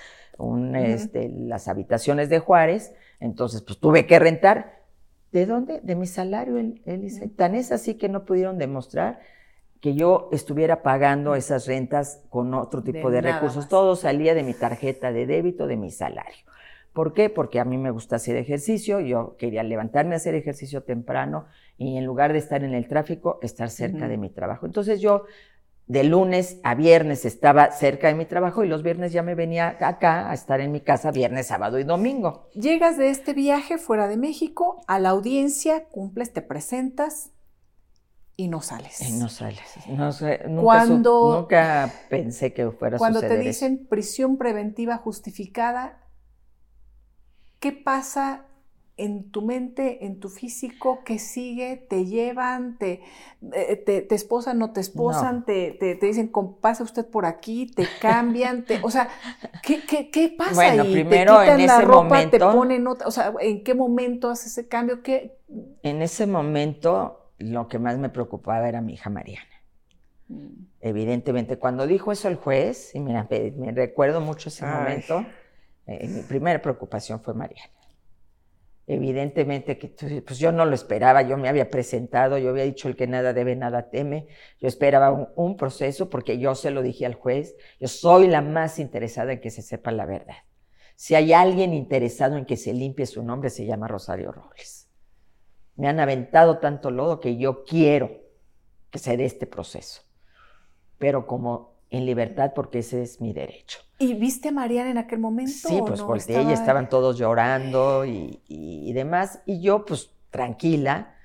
[0.74, 4.80] este, las habitaciones de Juárez, entonces pues tuve que rentar.
[5.32, 5.80] ¿De dónde?
[5.82, 7.28] De mi salario, él, dice.
[7.28, 9.20] Tan es así que no pudieron demostrar
[9.80, 13.68] que yo estuviera pagando esas rentas con otro tipo de, recursos.
[13.68, 16.44] Todo salía de mi tarjeta de débito, de mi salario.
[16.92, 17.30] ¿Por qué?
[17.30, 21.46] Porque a mí me gusta hacer ejercicio, yo quería levantarme a hacer ejercicio temprano
[21.78, 24.66] y en lugar de estar en el tráfico, estar cerca de mi trabajo.
[24.66, 25.24] Entonces yo
[25.90, 29.76] de lunes a viernes estaba cerca de mi trabajo y los viernes ya me venía
[29.80, 32.48] acá a estar en mi casa viernes, sábado y domingo.
[32.54, 37.32] Llegas de este viaje fuera de México a la audiencia, cumples, te presentas
[38.36, 39.00] y no sales.
[39.00, 39.60] Y no sales.
[39.88, 45.98] No sé, nunca, nunca pensé que fuera a Cuando te dicen prisión preventiva justificada,
[47.60, 48.46] ¿Qué pasa
[48.96, 51.00] en tu mente, en tu físico?
[51.04, 51.76] ¿Qué sigue?
[51.76, 52.78] ¿Te llevan?
[52.78, 53.02] ¿Te,
[53.52, 54.58] eh, te, esposan?
[54.58, 55.44] ¿No te esposan?
[55.44, 57.66] Te, te, dicen, pase usted por aquí?
[57.66, 58.64] ¿Te cambian?
[58.64, 59.08] Te, o sea,
[59.62, 63.62] ¿qué, qué, qué pasa bueno, primero en ese momento, te ponen otra, o sea, ¿en
[63.62, 65.02] qué momento hace ese cambio?
[65.02, 65.38] ¿Qué?
[65.82, 69.44] En ese momento lo que más me preocupaba era mi hija Mariana.
[70.28, 70.64] Mm.
[70.80, 75.26] Evidentemente, cuando dijo eso el juez, y mira, me, recuerdo mucho ese momento,
[75.86, 77.72] eh, mi primera preocupación fue Mariana.
[78.86, 82.96] Evidentemente que pues yo no lo esperaba, yo me había presentado, yo había dicho el
[82.96, 84.26] que nada debe, nada teme,
[84.58, 88.80] yo esperaba un, proceso porque yo se lo dije al juez, yo soy la más
[88.80, 90.38] interesada en que se sepa la verdad.
[90.96, 94.88] Si hay alguien interesado en que se limpie su nombre, se llama Rosario Robles.
[95.76, 98.10] Me han aventado tanto lodo que yo quiero
[98.90, 100.02] que se dé este proceso,
[100.98, 103.80] pero como en libertad porque ese es mi derecho.
[103.98, 105.52] ¿Y viste a Mariana en aquel momento?
[105.52, 109.42] Sí, pues volteé y estaban todos llorando y, demás.
[109.44, 111.16] Y yo, pues tranquila,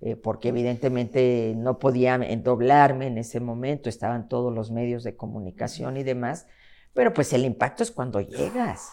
[0.00, 5.96] eh, porque evidentemente no podía doblarme en ese momento, estaban todos los medios de comunicación
[5.96, 6.46] y demás.
[6.94, 8.92] Pero pues el impacto es cuando llegas.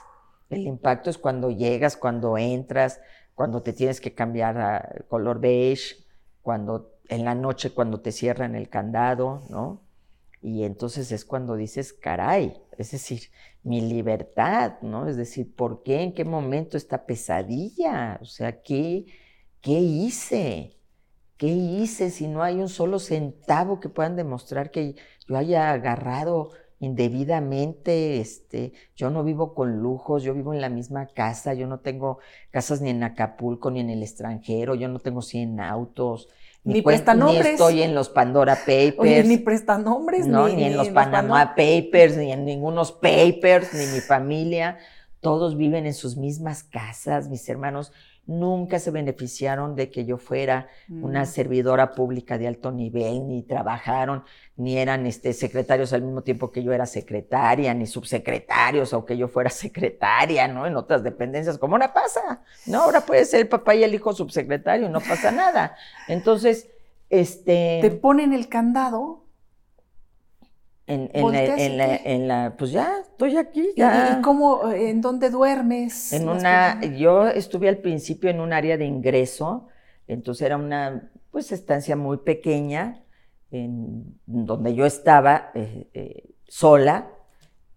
[0.50, 3.00] El impacto es cuando llegas, cuando entras,
[3.36, 5.96] cuando te tienes que cambiar a color beige,
[6.42, 9.82] cuando en la noche cuando te cierran el candado, ¿no?
[10.42, 13.30] Y entonces es cuando dices, caray, es decir,
[13.64, 15.08] mi libertad, ¿no?
[15.08, 16.02] Es decir, ¿por qué?
[16.02, 18.18] ¿En qué momento esta pesadilla?
[18.22, 19.06] O sea, ¿qué,
[19.62, 20.78] qué hice?
[21.38, 24.96] ¿Qué hice si no hay un solo centavo que puedan demostrar que
[25.28, 26.52] yo haya agarrado
[26.82, 31.80] indebidamente, este, yo no vivo con lujos, yo vivo en la misma casa, yo no
[31.80, 32.18] tengo
[32.50, 36.28] casas ni en Acapulco ni en el extranjero, yo no tengo 100 autos,
[36.64, 37.44] ni, prestanombres.
[37.44, 39.28] Ni estoy en los Pandora Papers.
[39.28, 40.28] ni prestanombres.
[40.28, 44.78] No, ni, en los Panama Papers, ni en ningunos papers, ni mi familia.
[45.20, 47.92] Todos viven en sus mismas casas, mis hermanos
[48.28, 51.26] nunca se beneficiaron de que yo fuera una mm.
[51.26, 54.24] servidora pública de alto nivel, ni trabajaron,
[54.56, 59.18] ni eran este, secretarios al mismo tiempo que yo era secretaria, ni subsecretarios, o que
[59.18, 60.66] yo fuera secretaria, ¿no?
[60.66, 62.84] En otras dependencias, como ahora pasa, ¿no?
[62.84, 65.76] Ahora puede ser el papá y el hijo subsecretario, no pasa nada.
[66.08, 66.70] Entonces,
[67.10, 67.80] este...
[67.82, 69.21] Te ponen el candado
[70.92, 71.10] en,
[72.06, 73.70] en, la, pues ya, estoy aquí.
[73.78, 74.18] Ya.
[74.18, 76.12] ¿Y, cómo, en dónde duermes?
[76.12, 79.68] En una, yo estuve al principio en un área de ingreso,
[80.08, 83.04] entonces era una, pues, estancia muy pequeña,
[83.52, 87.10] en donde yo estaba eh, eh, sola,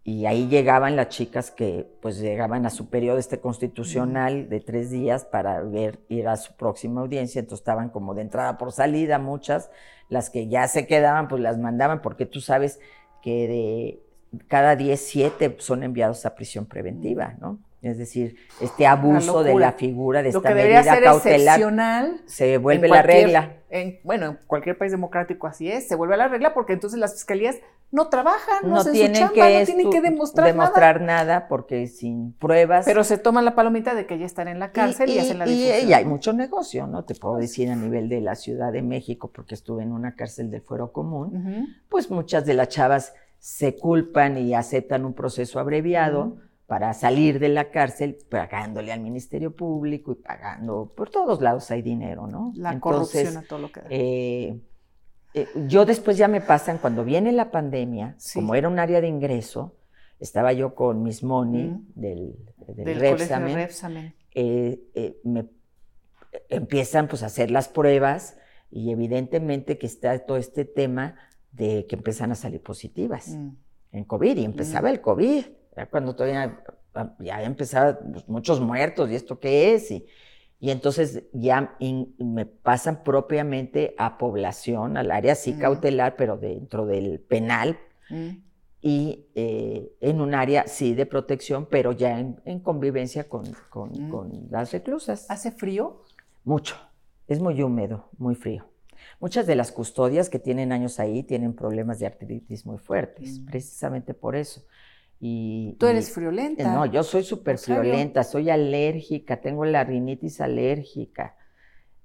[0.07, 4.90] y ahí llegaban las chicas que, pues, llegaban a su periodo este constitucional de tres
[4.90, 9.18] días para ver, ir a su próxima audiencia, entonces estaban como de entrada por salida
[9.18, 9.70] muchas,
[10.09, 12.81] las que ya se quedaban, pues las mandaban, porque tú sabes
[13.24, 17.63] que de cada 10, 7 son enviados a prisión preventiva, ¿no?
[17.85, 23.59] Es decir, este abuso de la figura de esta medida cautelar se vuelve la regla.
[24.03, 27.57] bueno, en cualquier país democrático así es, se vuelve la regla porque entonces las fiscalías
[27.90, 31.47] no trabajan, no, tienen, que no tienen que demostrar, demostrar nada.
[31.47, 32.87] porque sin pruebas.
[32.87, 35.44] Pero se toman la palomita de que ya están en la cárcel y, hacen la
[35.44, 35.88] difusión.
[35.88, 37.05] Y, hay mucho negocio, ¿no?
[37.05, 40.51] Te puedo decir a nivel de la Ciudad de México, porque estuve en una cárcel
[40.51, 46.38] del Fuero Común, pues muchas de las chavas se culpan y aceptan un proceso abreviado.
[46.66, 51.82] Para salir de la cárcel pagándole al Ministerio Público y pagando, por todos lados hay
[51.82, 52.53] dinero, ¿no?
[52.57, 53.86] La corrupción a todo lo que da.
[53.91, 54.61] Eh,
[55.34, 59.09] eh, yo después ya me pasan, cuando viene la pandemia, como era un área de
[59.09, 59.74] ingreso,
[60.20, 62.36] estaba yo con Miss Money del,
[62.68, 63.68] del, Repsamen,
[64.34, 65.47] eh, eh, me
[66.49, 68.36] empiezan pues a hacer las pruebas
[68.70, 71.16] y evidentemente que está todo este tema
[71.53, 73.51] de que empiezan a salir positivas mm.
[73.93, 74.93] en COVID y empezaba mm.
[74.93, 75.45] el COVID.
[75.91, 76.62] Cuando todavía
[77.18, 79.91] ya empezaba pues, muchos muertos, ¿y esto qué es?
[79.91, 80.07] Y,
[80.61, 81.77] y entonces ya
[82.18, 85.59] me pasan propiamente a población, al área sí mm.
[85.59, 87.79] cautelar, pero dentro del penal.
[88.09, 88.29] Mm.
[88.81, 94.11] Y eh, en un área sí de protección, pero ya en, convivencia con, mm.
[94.11, 95.31] con, las reclusas.
[95.31, 96.03] ¿Hace frío?
[96.45, 96.77] Mucho.
[97.27, 98.66] Es muy húmedo, muy frío.
[99.20, 104.14] Muchas de las custodias que tienen años ahí tienen problemas de artritis muy fuertes, precisamente
[104.14, 104.62] por eso.
[105.20, 106.74] ¿Tú eres friolenta?
[106.74, 111.36] No, yo soy súper friolenta, soy alérgica, tengo la rinitis alérgica.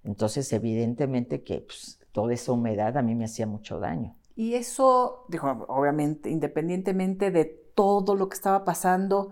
[0.03, 4.15] Entonces, evidentemente que pues, toda esa humedad a mí me hacía mucho daño.
[4.35, 7.45] Y eso, dijo, obviamente, independientemente de
[7.75, 9.31] todo lo que estaba pasando,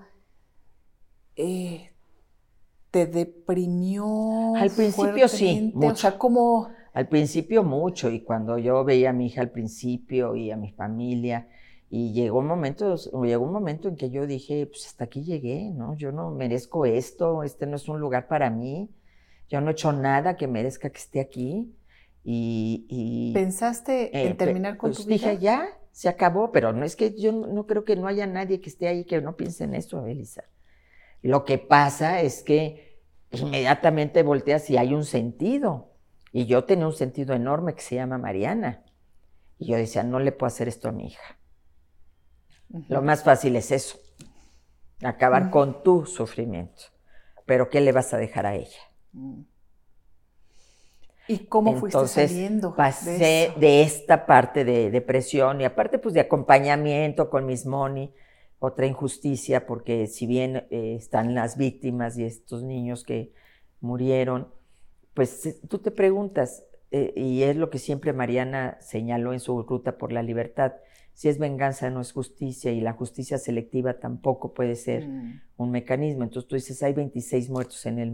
[1.37, 1.93] eh,
[2.91, 4.55] ¿te deprimió?
[4.55, 5.71] Al principio sí.
[5.73, 5.93] Mucho.
[5.93, 6.69] O sea, ¿cómo?
[6.93, 8.09] Al principio mucho.
[8.09, 11.47] Y cuando yo veía a mi hija al principio y a mi familia,
[11.89, 15.69] y llegó un momento, llegó un momento en que yo dije, pues hasta aquí llegué,
[15.71, 15.95] ¿no?
[15.95, 18.89] Yo no merezco esto, este no es un lugar para mí,
[19.47, 21.73] yo no he hecho nada que merezca que esté aquí.
[22.29, 25.29] Y, ¿Pensaste en eh, terminar con pues tu vida?
[25.29, 28.59] Dije, ya, se acabó, pero no es que yo no, creo que no haya nadie
[28.59, 30.43] que esté ahí que no piense en eso, Elisa.
[31.21, 32.99] Lo que pasa es que
[33.31, 35.93] inmediatamente volteas y hay un sentido.
[36.33, 38.83] Y yo tenía un sentido enorme que se llama Mariana.
[39.57, 41.37] Y yo decía, no le puedo hacer esto a mi hija
[42.69, 43.99] lo más fácil es eso,
[45.03, 46.83] acabar con tu sufrimiento.
[47.45, 48.79] Pero ¿qué le vas a dejar a ella?
[49.13, 49.41] Mm.
[51.29, 52.75] ¿Y cómo fuiste saliendo?
[52.75, 58.13] Pasé de, esta parte de depresión y aparte pues de acompañamiento con Miss Money,
[58.59, 63.33] otra injusticia, porque si bien eh, están las víctimas y estos niños que
[63.81, 64.47] murieron,
[65.13, 69.61] pues eh, tú te preguntas, eh, y es lo que siempre Mariana señaló en su
[69.63, 70.73] ruta por la libertad,
[71.17, 75.41] si es venganza no es justicia y la justicia selectiva tampoco puede ser mm.
[75.57, 76.23] un mecanismo.
[76.23, 78.13] Entonces tú dices, hay 26 muertos en el,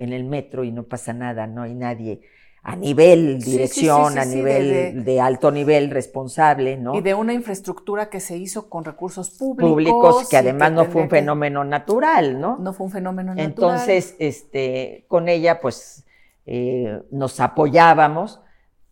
[0.00, 2.20] en el metro y no pasa nada, no hay nadie
[2.64, 6.96] a nivel dirección, a nivel de, alto nivel responsable, ¿no?
[6.96, 9.70] Y de una infraestructura que se hizo con recursos públicos.
[9.70, 12.58] Públicos, que además no fue un fenómeno natural, ¿no?
[12.58, 13.50] No fue un fenómeno natural.
[13.50, 16.04] Entonces, este, con ella, pues,
[16.44, 18.40] eh, nos apoyábamos,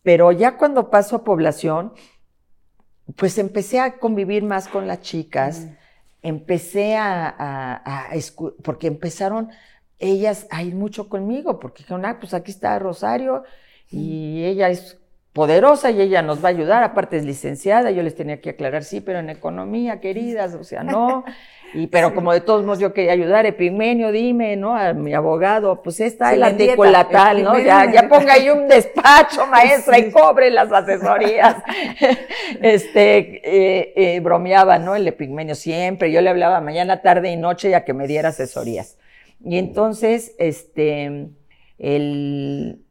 [0.05, 1.95] pero ya cuando paso a población,
[3.17, 5.77] pues empecé a convivir más con las chicas, mm.
[6.23, 8.11] empecé a,
[8.63, 9.51] porque empezaron
[9.99, 13.45] ellas a ir mucho conmigo, porque dijeron, ah, pues aquí está Rosario
[13.91, 14.98] y ella es
[15.39, 18.83] poderosa y ella nos va a ayudar, aparte es licenciada, yo les tenía que aclarar,
[18.83, 21.25] sí, pero en economía, queridas, o sea, no.
[21.75, 24.75] Y, pero como de todos modos yo quería ayudar, Epigmenio, dime, ¿no?
[24.75, 27.57] A mi abogado, pues esta es la tal, ¿no?
[27.57, 31.55] Ya, ya ponga ahí un despacho, maestra, y cobre las asesorías.
[32.61, 34.97] este, eh, eh, bromeaba, ¿no?
[34.97, 38.99] El Epigmenio siempre, yo le hablaba mañana, tarde y noche ya que me diera asesorías.
[39.45, 41.29] Y entonces, este,
[41.79, 42.83] el,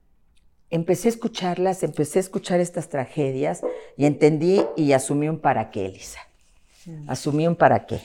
[0.70, 3.61] empecé a escucharlas, empecé a escuchar estas tragedias
[3.95, 6.20] y entendí y asumí un para qué, Elisa.
[7.07, 8.01] Asumí un para qué.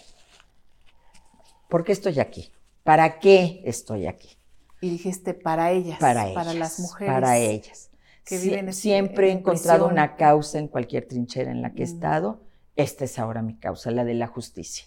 [1.68, 2.50] ¿Por qué estoy aquí?
[2.82, 4.36] ¿Para qué estoy aquí?
[4.80, 7.14] Y dijiste para ellas, para, ellas, para las mujeres.
[7.14, 7.90] Para ellas.
[8.24, 11.94] Que viven siempre he encontrado una causa en cualquier trinchera en la que he mm.
[11.94, 12.40] estado.
[12.74, 14.86] Esta es ahora mi causa, la de la justicia.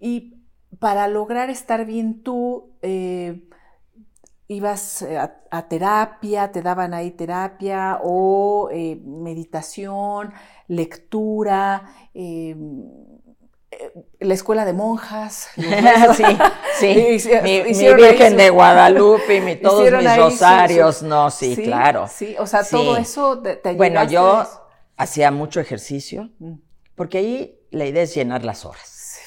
[0.00, 0.42] Y
[0.78, 3.48] para lograr estar bien tú, eh,
[4.48, 10.32] ibas eh, a, terapia, te daban ahí terapia o eh, meditación,
[10.68, 11.82] lectura,
[12.14, 12.84] em,
[13.70, 15.48] eh, la escuela de monjas.
[15.56, 17.30] sí, sí.
[17.42, 22.08] mi, Virgen de Guadalupe y todos mis rosarios, no, sí, claro.
[22.08, 24.44] Sí, o sea, todo eso te, te Bueno, yo
[24.96, 26.54] hacía mucho ejercicio, mm.
[26.94, 29.18] porque ahí la idea es llenar las horas,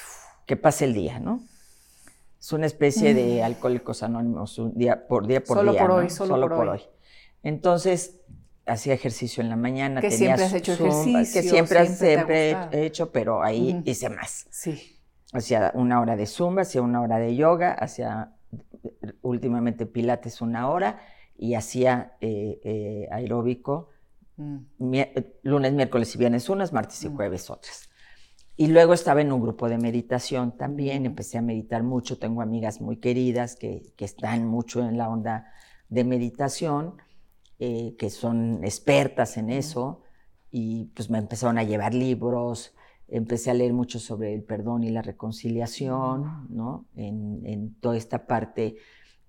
[0.45, 1.41] que pase el día, ¿no?
[2.39, 5.81] Es una especie de alcohólicos anónimos, un día por día por solo día.
[5.81, 6.81] Por hoy, solo, por, hoy.
[7.43, 8.21] Entonces,
[8.65, 9.99] hacía ejercicio en la mañana.
[9.99, 11.41] Que siempre has hecho ejercicio.
[11.41, 14.47] Que siempre, siempre, he hecho, pero ahí hice más.
[14.51, 14.99] Sí.
[15.33, 18.31] Hacía una hora de zumba, hacía una hora de yoga, hacía
[19.21, 21.01] últimamente pilates una hora
[21.37, 23.89] y hacía eh, eh, aeróbico
[24.37, 24.57] mm.
[25.43, 27.15] lunes, miércoles y viernes unas, martes y mm.
[27.15, 27.88] jueves otras.
[28.59, 32.81] Y luego estaba en un grupo de meditación también, empecé a meditar mucho, tengo amigas
[32.81, 35.49] muy queridas que, están mucho en la onda
[35.87, 36.95] de meditación,
[37.59, 40.01] eh, que son expertas en eso,
[40.51, 42.73] y pues me empezaron a llevar libros,
[43.07, 46.85] empecé a leer mucho sobre el perdón y la reconciliación, ¿no?
[46.97, 48.75] En, toda esta parte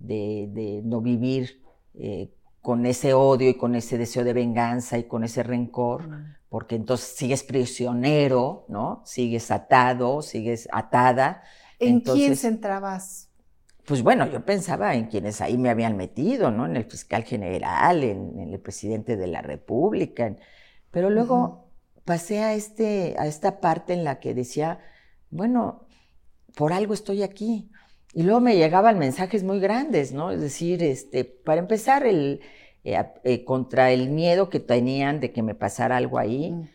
[0.01, 1.63] de, no vivir
[1.95, 6.75] eh, con ese odio y con ese deseo de venganza y con ese rencor, porque
[6.75, 9.03] entonces sigues prisionero, ¿no?
[9.07, 11.45] Sigues atado, sigues atada.
[11.79, 13.31] ¿En quién centrabas?
[13.87, 16.67] Pues bueno, yo pensaba en quienes ahí me habían metido, ¿no?
[16.67, 20.37] En el fiscal general, en, el presidente de la República.
[20.91, 21.71] Pero luego
[22.05, 24.81] pasé a, este, a esta parte en la que decía,
[25.31, 25.87] bueno,
[26.57, 27.71] por algo estoy aquí.
[28.13, 30.33] Y luego me llegaban mensajes muy grandes, ¿no?
[30.33, 32.41] Es decir, este, para empezar, el,
[32.83, 36.53] eh, eh, contra el miedo que tenían de que me pasara algo ahí.
[36.53, 36.69] Mm.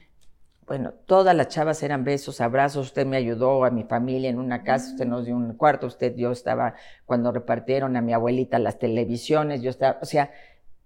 [0.67, 4.63] Bueno, todas las chavas eran besos, abrazos, usted me ayudó a mi familia en una
[4.63, 6.73] casa, usted nos dio un cuarto, usted, yo estaba,
[7.05, 10.31] cuando repartieron a mi abuelita las televisiones, yo estaba, o sea,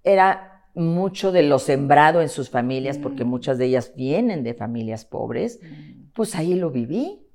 [0.03, 3.27] era mucho de lo sembrado en sus familias, porque mm.
[3.27, 6.11] muchas de ellas vienen de familias pobres, mm.
[6.13, 7.25] pues ahí lo viví.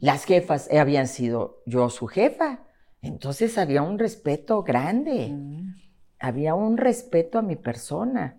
[0.00, 2.60] Las jefas habían sido yo su jefa,
[3.02, 5.34] entonces había un respeto grande
[6.20, 8.38] había un respeto a mi persona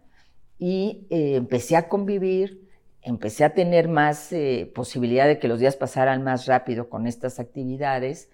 [0.60, 2.70] y eh, empecé a convivir,
[3.02, 7.40] empecé a tener más eh, posibilidad de que los días pasaran más rápido con estas
[7.40, 8.30] actividades.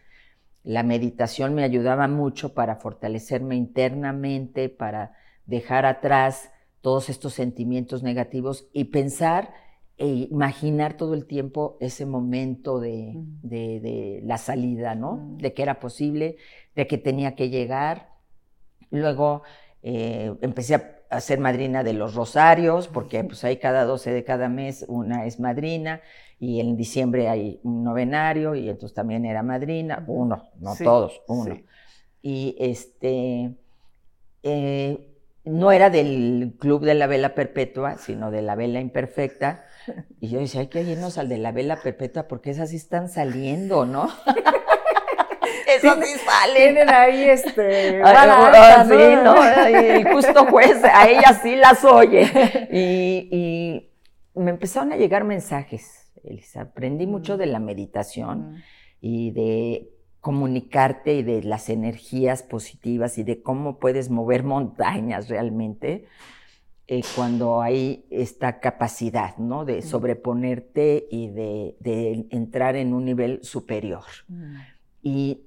[0.64, 5.14] La meditación me ayudaba mucho para fortalecerme internamente, para
[5.46, 9.54] dejar atrás todos estos sentimientos negativos y pensar
[9.98, 15.38] e imaginar todo el tiempo ese momento de, de la salida, ¿no?
[15.38, 16.36] De que era posible,
[16.76, 18.17] de que tenía que llegar
[18.92, 19.44] Luego
[19.82, 20.76] eh, empecé
[21.10, 25.26] a, ser madrina de los rosarios, porque pues ahí cada 12 de cada mes una
[25.26, 26.02] es madrina,
[26.40, 31.58] y en diciembre hay un novenario, y entonces también era madrina, uno, no todos, uno.
[32.22, 33.56] Y este,
[34.44, 39.64] eh, no era del club de la vela perpetua, sino de la vela imperfecta.
[40.20, 43.08] Y yo decía, hay que irnos al de la vela perpetua porque esas sí están
[43.08, 44.10] saliendo, ¿no?
[45.68, 46.56] Eso sí sale.
[46.56, 48.02] Tienen ahí este.
[48.06, 49.44] Ah, sí, ¿no?
[49.44, 52.30] El justo juez, a ella sí las oye.
[52.72, 53.90] Y,
[54.36, 56.62] me empezaron a llegar mensajes, Elisa.
[56.62, 57.38] Aprendí mucho mm.
[57.38, 58.56] de la meditación mm.
[59.02, 59.90] y de
[60.22, 66.06] comunicarte y de las energías positivas y de cómo puedes mover montañas realmente
[66.88, 69.66] eh, cuando hay esta capacidad, ¿no?
[69.66, 69.82] De mm.
[69.82, 74.06] sobreponerte y de, de entrar en un nivel superior.
[75.02, 75.47] Y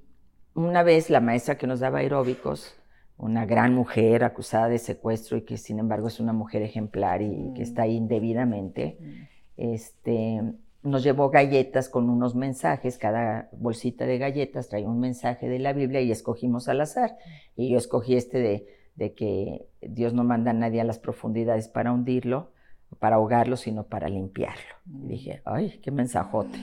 [0.53, 2.75] una vez la maestra que nos daba aeróbicos,
[3.17, 7.53] una gran mujer acusada de secuestro y que sin embargo es una mujer ejemplar y
[7.55, 9.13] que está ahí indebidamente, mm.
[9.57, 10.41] este,
[10.83, 15.73] nos llevó galletas con unos mensajes, cada bolsita de galletas traía un mensaje de la
[15.73, 17.17] Biblia y escogimos al azar.
[17.55, 21.67] Y yo escogí este de, de que Dios no manda a nadie a las profundidades
[21.67, 22.51] para hundirlo,
[22.97, 24.75] para ahogarlo, sino para limpiarlo.
[24.87, 25.07] Y mm.
[25.07, 26.57] dije, ay, qué mensajote.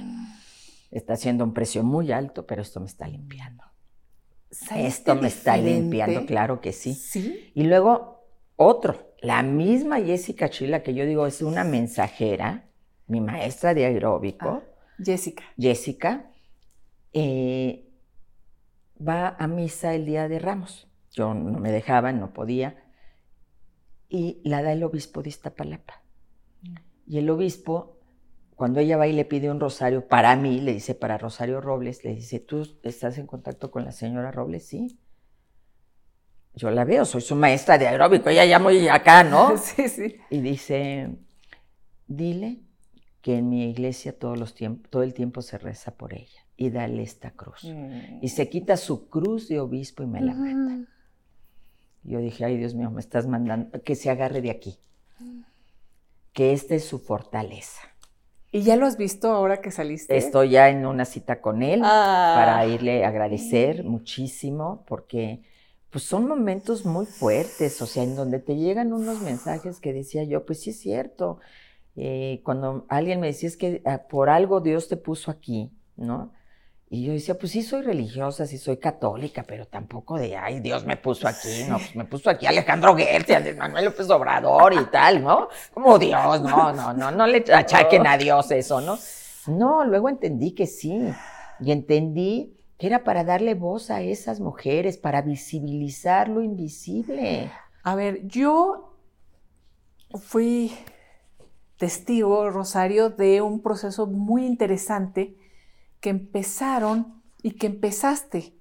[0.91, 3.68] Está haciendo un precio muy alto, pero esto me está limpiando.
[4.75, 6.95] Esto me está limpiando, claro que sí.
[6.95, 7.53] Sí.
[7.55, 8.25] Y luego
[8.57, 12.69] otro, la misma Jessica Chila, que yo digo es una mensajera,
[13.07, 14.49] mi maestra de aeróbico.
[14.49, 14.63] Ah,
[15.03, 15.45] Jessica.
[15.59, 16.31] Jessica,
[17.13, 17.89] eh,
[19.07, 20.89] va a misa el día de Ramos.
[21.13, 22.85] Yo no me dejaba, no podía.
[24.09, 26.03] Y la da el obispo de Iztapalapa.
[26.63, 26.75] Mm.
[27.07, 27.98] Y el obispo
[28.59, 32.03] cuando ella va y le pide un rosario para mí, le dice para Rosario Robles,
[32.03, 34.67] le dice, ¿tú estás en contacto con la señora Robles?
[34.67, 34.99] Sí.
[36.55, 39.57] Yo la veo, soy su maestra de aeróbico, ella ya muy acá, ¿no?
[39.59, 40.17] sí, sí.
[40.29, 41.09] Y dice,
[42.09, 42.59] dile
[43.23, 44.57] que en mi iglesia todos los
[44.91, 47.63] todo el tiempo se reza por ella y dale esta cruz.
[47.63, 48.19] Mm.
[48.23, 50.91] Y se quita su cruz de obispo y me la manda.
[52.03, 54.81] Yo dije, ay Dios mío, me estás mandando, que se agarre de aquí,
[55.21, 55.43] mm.
[56.33, 57.83] que esta es su fortaleza
[58.59, 60.17] ¿Y ya lo has visto ahora que saliste?
[60.17, 62.67] Estoy ya en una cita con él para ah.
[62.67, 65.43] irle a agradecer muchísimo porque
[65.91, 70.25] pues son momentos muy fuertes, o sea, en donde te llegan unos mensajes que decía
[70.25, 71.39] yo, pues sí es cierto.
[71.95, 76.33] Eh, cuando alguien me decía es que ah, por algo Dios te puso aquí, ¿no?
[76.91, 80.87] Y yo decía, pues sí soy religiosa, sí soy católica, pero tampoco de, ay, Dios
[80.87, 85.23] me puso aquí, no, pues me puso aquí Alejandro Gertz, Manuel López Obrador y tal,
[85.23, 85.49] ¿no?
[85.75, 88.99] Como Dios, no, no, no, no le achaquen a Dios eso, ¿no?
[89.49, 90.99] No, luego entendí que sí,
[91.61, 97.51] y entendí que era para darle voz a esas mujeres, para visibilizar lo invisible.
[97.83, 98.95] A ver, yo
[100.15, 100.73] fui
[101.77, 105.37] testigo, Rosario, de un proceso muy interesante
[106.01, 108.55] que empezaron y que empezaste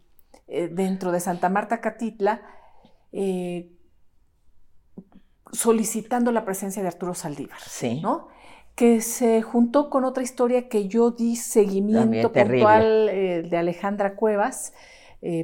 [0.48, 2.42] eh, dentro de Santa Marta Catitla
[3.12, 3.70] eh,
[5.52, 8.02] solicitando la presencia de Arturo Saldívar, sí.
[8.02, 8.30] ¿no?
[8.76, 14.74] que se juntó con otra historia que yo di seguimiento puntual eh, de Alejandra Cuevas,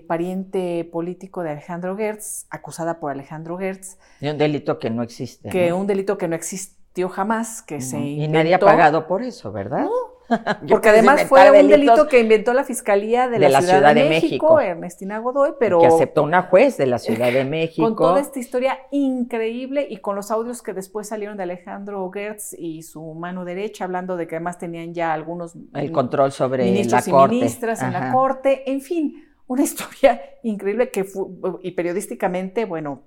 [0.07, 3.97] pariente político de Alejandro Gertz, acusada por Alejandro Gertz.
[4.21, 5.49] De un delito que no existe.
[5.49, 8.23] Que un delito que no existió jamás, que se inventó.
[8.23, 9.87] Y nadie ha pagado por eso, ¿verdad?
[10.69, 15.19] Porque además fue un delito que inventó la Fiscalía de, la, Ciudad, de, México, Ernestina
[15.19, 15.80] Godoy, pero...
[15.80, 17.84] Que aceptó una juez de la Ciudad de México.
[17.84, 22.53] Con toda esta historia increíble y con los audios que después salieron de Alejandro Gertz
[22.57, 25.55] y su mano derecha, hablando de que además tenían ya algunos...
[25.74, 27.36] El control sobre ministros la corte.
[27.36, 31.26] y ministras en la corte, en fin, una historia increíble que fue,
[31.61, 33.03] y periodísticamente, bueno,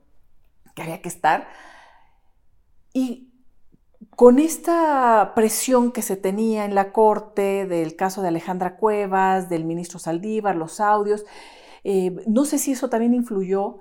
[0.75, 1.49] que había que estar.
[2.93, 3.26] Y
[4.17, 9.67] con esta presión que se tenía en la corte del caso de Alejandra Cuevas, del
[9.67, 11.27] ministro Saldívar, los audios,
[11.85, 13.77] eh, no sé si eso también influyó,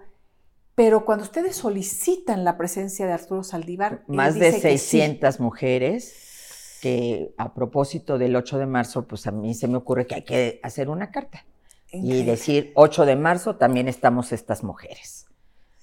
[0.76, 4.04] pero cuando ustedes solicitan la presencia de Arturo Saldívar...
[4.08, 9.70] Más de 600 mujeres que a propósito del 8 de marzo, pues a mí se
[9.70, 11.46] me ocurre que hay que hacer una carta
[11.94, 15.25] y decir 8 de marzo también estamos estas mujeres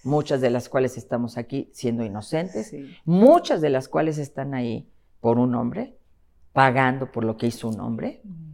[0.02, 2.74] muchas de las cuales estamos aquí siendo inocentes,
[3.04, 4.88] muchas de las cuales están ahí
[5.20, 5.96] por un hombre,
[6.52, 8.20] pagando por lo que hizo un hombre.
[8.24, 8.52] Mm.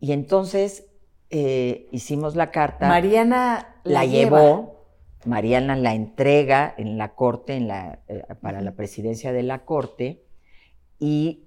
[0.00, 0.86] Y entonces
[1.30, 2.88] eh, hicimos la carta.
[2.88, 4.86] Mariana la, llevó,
[5.24, 10.24] Mariana la entrega en la corte, en la, eh, para la presidencia de la corte,
[10.98, 11.46] y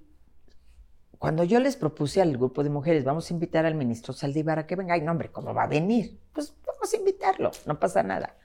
[1.20, 4.66] cuando yo les propuse al grupo de mujeres, vamos a invitar al ministro Saldívar a
[4.66, 6.20] que venga, ay, no, hombre, ¿cómo va a venir?
[6.34, 8.36] Pues vamos a invitarlo, no pasa nada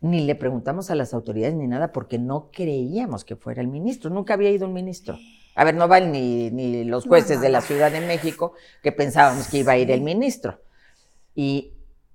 [0.00, 4.10] ni le preguntamos a las autoridades ni nada porque no creíamos que fuera el ministro.
[4.10, 5.18] Nunca había ido un ministro.
[5.54, 9.48] A ver, no van ni, ni los jueces de la Ciudad de México que pensábamos
[9.48, 10.60] que iba a ir el ministro.
[11.34, 11.74] Y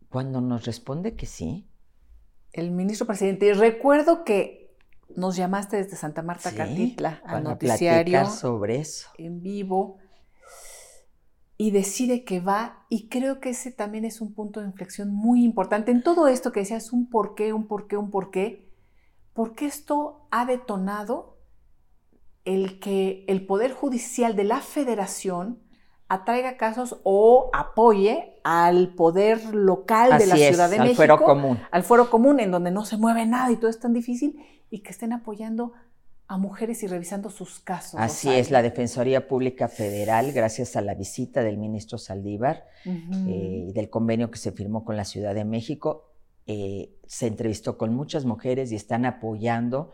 [0.09, 1.67] cuando nos responde que sí.
[2.53, 4.63] El ministro presidente, recuerdo que
[5.15, 9.09] nos llamaste desde Santa Marta Catitla al noticiario sobre eso.
[9.17, 9.97] en vivo
[11.57, 15.43] y decide que va y creo que ese también es un punto de inflexión muy
[15.43, 18.71] importante en todo esto que decías un por qué, un por qué, un por qué,
[19.33, 21.37] porque esto ha detonado
[22.45, 25.59] el que el Poder Judicial de la Federación
[26.09, 31.59] atraiga casos o apoye al poder local de la Ciudad de México, al fuero común,
[31.71, 34.37] al fuero común en donde no se mueve nada y todo es tan difícil
[34.69, 35.73] y que estén apoyando
[36.33, 37.99] a mujeres y revisando sus casos.
[37.99, 43.71] Así es, la Defensoría Pública Federal, gracias a la visita del ministro Saldívar eh, y
[43.71, 46.09] del convenio que se firmó con la Ciudad de México,
[46.47, 49.91] eh, se entrevistó con muchas mujeres y están apoyando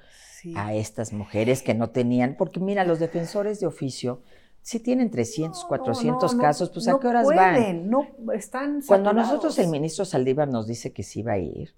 [0.55, 4.21] a estas mujeres que no tenían, porque mira, los defensores de oficio,
[4.61, 7.89] si tienen 300, 400 casos, pues ¿a qué horas van?
[7.89, 11.75] No, están Cuando nosotros el ministro Saldívar nos dice que sí va a ir,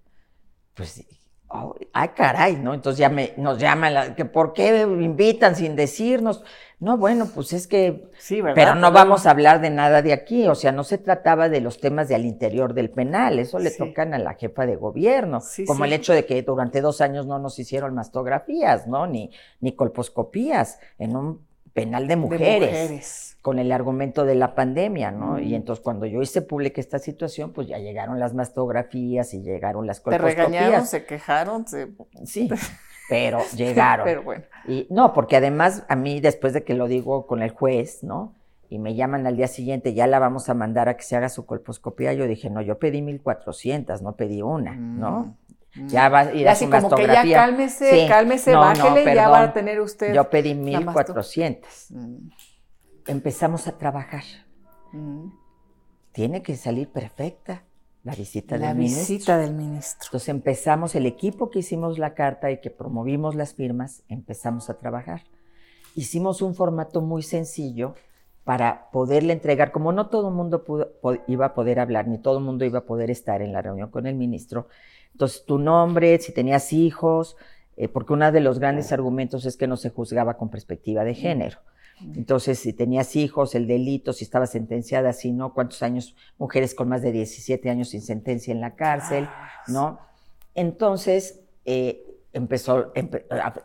[0.75, 1.03] pues
[1.93, 2.73] ay, caray, ¿no?
[2.73, 6.43] Entonces ya me, nos llaman, que ¿por qué me invitan sin decirnos?
[6.79, 8.55] No, bueno, pues es que, sí, ¿verdad?
[8.55, 11.61] pero no vamos a hablar de nada de aquí, o sea, no se trataba de
[11.61, 15.41] los temas de al interior del penal, eso le tocan a la jefa de gobierno,
[15.67, 19.05] como el hecho de que durante dos años no nos hicieron mastografías, ¿no?
[19.05, 19.29] Ni,
[19.59, 25.39] ni colposcopías en un penal de mujeres, con el argumento de la pandemia, ¿no?
[25.39, 29.87] Y entonces cuando yo hice pública esta situación, pues ya llegaron las mastografías y llegaron
[29.87, 30.35] las colposcopías.
[30.35, 31.65] ¿Te regañaron, se quejaron?
[32.25, 32.49] Sí,
[33.09, 34.03] pero llegaron.
[34.05, 34.43] pero bueno.
[34.67, 38.35] Y no, porque además a mí después de que lo digo con el juez, ¿no?
[38.69, 41.27] Y me llaman al día siguiente, ya la vamos a mandar a que se haga
[41.27, 42.13] su colposcopía.
[42.13, 45.35] Yo dije, no, yo pedí 1400, no pedí una, ¿no?
[45.75, 45.87] Mm.
[45.87, 49.53] Ya va a ir a su como que ya cálmese, cálmese, bájele, ya va a
[49.53, 50.13] tener usted.
[50.13, 51.87] Yo pedí 1400.
[51.91, 52.29] Mm.
[53.07, 54.23] Empezamos a trabajar.
[54.91, 55.29] Mm.
[56.11, 57.63] Tiene que salir perfecta
[58.03, 58.97] la visita del ministro.
[58.97, 60.07] La visita del ministro.
[60.07, 64.77] Entonces empezamos, el equipo que hicimos la carta y que promovimos las firmas, empezamos a
[64.77, 65.23] trabajar.
[65.95, 67.95] Hicimos un formato muy sencillo
[68.43, 70.65] para poderle entregar, como no todo el mundo
[71.27, 73.91] iba a poder hablar, ni todo el mundo iba a poder estar en la reunión
[73.91, 74.67] con el ministro,
[75.13, 77.37] entonces, tu nombre, si tenías hijos,
[77.77, 81.15] eh, porque uno de los grandes argumentos es que no se juzgaba con perspectiva de
[81.15, 81.59] género.
[82.15, 86.89] Entonces, si tenías hijos, el delito, si estaba sentenciada, si no, cuántos años, mujeres con
[86.89, 89.29] más de 17 años sin sentencia en la cárcel,
[89.67, 89.99] ¿no?
[90.55, 92.03] Entonces, eh,
[92.33, 92.91] empezó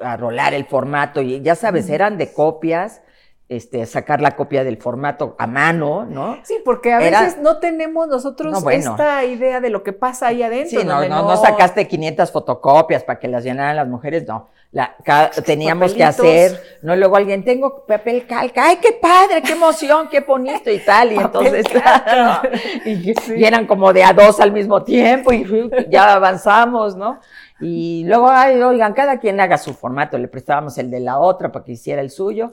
[0.01, 3.01] a, rolar el formato y ya sabes, eran de copias
[3.49, 6.39] este, sacar la copia del formato a mano, ¿no?
[6.43, 10.81] Sí, porque a veces no tenemos nosotros esta idea de lo que pasa ahí adentro.
[10.81, 14.49] Sí, no, no, sacaste 500 fotocopias para que las llenaran las mujeres, no.
[14.73, 14.97] La,
[15.45, 20.21] teníamos que hacer, no, luego alguien, tengo papel calca, ay, qué padre, qué emoción, qué
[20.21, 21.65] bonito y tal, y entonces,
[22.85, 25.47] y, eran como de a dos al mismo tiempo y
[25.89, 27.21] ya avanzamos, ¿no?
[27.61, 31.53] Y luego, ay, oigan, cada quien haga su formato, le prestábamos el de la otra
[31.53, 32.53] para que hiciera el suyo,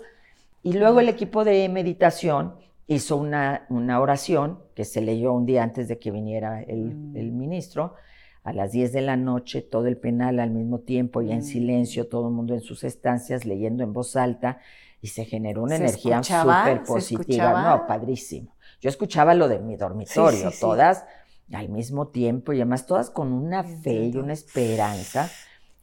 [0.63, 2.55] y luego el equipo de meditación
[2.87, 7.37] hizo una, una oración que se leyó un día antes de que viniera el, mm.
[7.37, 7.95] ministro,
[8.43, 11.43] a las 10 de la noche, todo el penal al mismo tiempo y en mm.
[11.43, 14.59] silencio, todo el mundo en sus estancias leyendo en voz alta
[15.01, 17.63] y se generó una energía súper positiva.
[17.63, 18.55] No, padrísimo.
[18.81, 21.05] Yo escuchaba lo de mi dormitorio, todas
[21.51, 25.29] al mismo tiempo y además todas con una fe y una esperanza.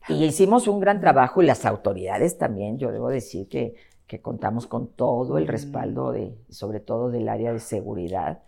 [0.09, 3.75] Y hicimos un gran trabajo y las autoridades también, yo debo decir que,
[4.11, 8.43] que contamos con todo el respaldo de, sobre todo del área de seguridad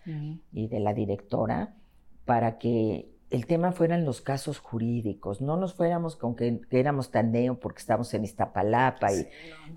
[0.52, 1.76] y de la directora,
[2.24, 7.30] para que el tema fueran los casos jurídicos, no nos fuéramos con que, éramos tan
[7.30, 9.28] neo porque estamos en Iztapalapa y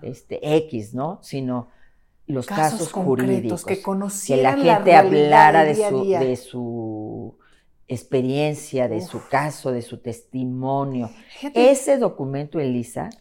[0.01, 1.19] este X, ¿no?
[1.21, 1.67] Sino
[2.25, 7.37] los casos, jurídicos, que, que la gente hablara de su, de su
[7.87, 11.11] experiencia, de su caso, de su testimonio.
[11.53, 13.11] Ese documento, Elisa,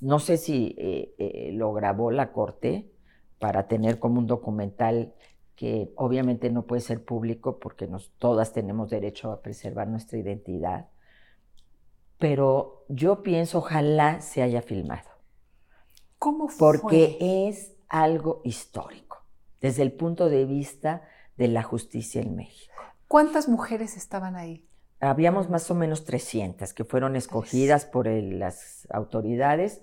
[0.00, 2.90] no sé si eh, eh, lo grabó la corte
[3.38, 5.14] para tener como un documental
[5.54, 10.88] que obviamente no puede ser público porque nos, todas tenemos derecho a preservar nuestra identidad.
[12.18, 15.08] Pero yo pienso, ojalá se haya filmado.
[16.18, 16.58] ¿Cómo fue?
[16.58, 17.18] Porque
[17.48, 19.18] es algo histórico,
[19.60, 21.02] desde el punto de vista
[21.36, 22.74] de la justicia en México.
[23.08, 24.65] ¿Cuántas mujeres estaban ahí?
[25.00, 29.82] Habíamos más o menos 300 que fueron escogidas por las autoridades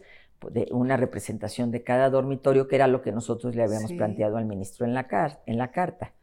[0.51, 4.45] de una representación de cada dormitorio, que era lo que nosotros le habíamos planteado al
[4.45, 5.07] ministro en la,
[5.45, 6.13] en la carta.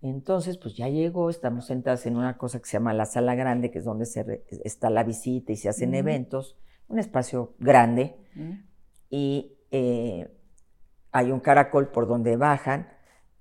[0.00, 3.70] Entonces, pues ya llegó, estamos sentadas en una cosa que se llama la sala grande,
[3.70, 6.56] que es donde se está la visita y se hacen eventos,
[6.86, 8.16] un espacio grande,
[9.10, 10.30] y eh,
[11.10, 12.88] hay un caracol por donde bajan,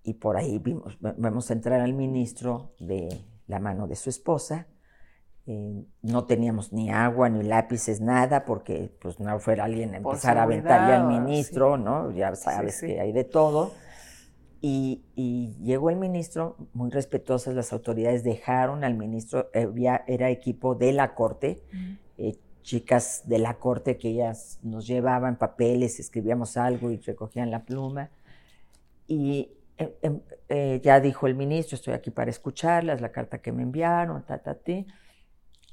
[0.03, 3.09] y por ahí vimos, vemos entrar al ministro de
[3.45, 4.67] la mano de su esposa,
[5.49, 10.37] eh, no teníamos ni agua, ni lápices, nada, porque pues no fuera alguien a empezar
[10.37, 12.11] a aventarle al ministro, ¿no?
[12.11, 13.71] Ya sabes que hay de todo.
[14.59, 15.03] Y,
[15.63, 21.61] llegó el ministro, muy respetuosas las autoridades, dejaron al ministro, era equipo de la corte,
[22.17, 27.63] eh, chicas de la corte que ellas nos llevaban papeles, escribíamos algo y recogían la
[27.63, 28.09] pluma.
[29.07, 30.19] Y em, em,
[30.49, 34.39] eh, ya dijo el ministro, estoy aquí para escucharlas, la carta que me enviaron, ta,
[34.39, 34.85] ta, ta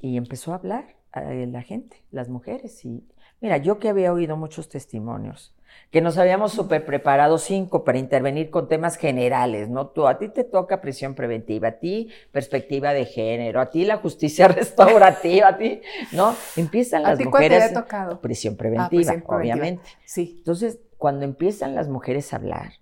[0.00, 2.84] y empezó a hablar a la gente, las mujeres.
[2.84, 3.04] Y
[3.40, 5.54] mira, yo que había oído muchos testimonios,
[5.90, 9.88] que nos habíamos súper preparado cinco para intervenir con temas generales, ¿no?
[9.88, 13.98] Tú, a ti te toca prisión preventiva, a ti perspectiva de género, a ti la
[13.98, 15.80] justicia restaurativa, a ti,
[16.12, 16.34] ¿no?
[16.56, 17.68] Empiezan las mujeres.
[17.68, 18.20] Te tocado?
[18.20, 19.84] Prisión preventiva, obviamente.
[20.04, 20.36] Sí.
[20.38, 22.72] Entonces, cuando empiezan las mujeres a hablar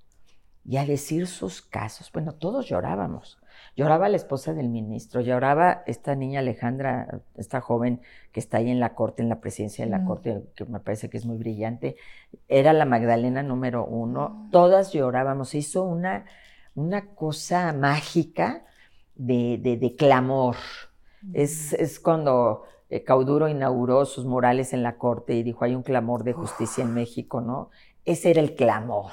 [0.64, 3.38] y a decir sus casos, bueno, todos llorábamos.
[3.74, 8.80] Lloraba la esposa del ministro, lloraba esta niña Alejandra, esta joven que está ahí en
[8.80, 11.96] la corte, en la presidencia de la corte, que me parece que es muy brillante.
[12.48, 14.48] Era la Magdalena número uno.
[14.52, 15.54] Todas llorábamos.
[15.54, 16.26] Hizo una,
[16.74, 18.66] una cosa mágica
[19.14, 20.56] de, de, clamor.
[21.32, 25.82] Es, es cuando eh, Cauduro inauguró sus morales en la corte y dijo, hay un
[25.82, 27.70] clamor de justicia en México, ¿no?
[28.04, 29.12] Ese era el clamor,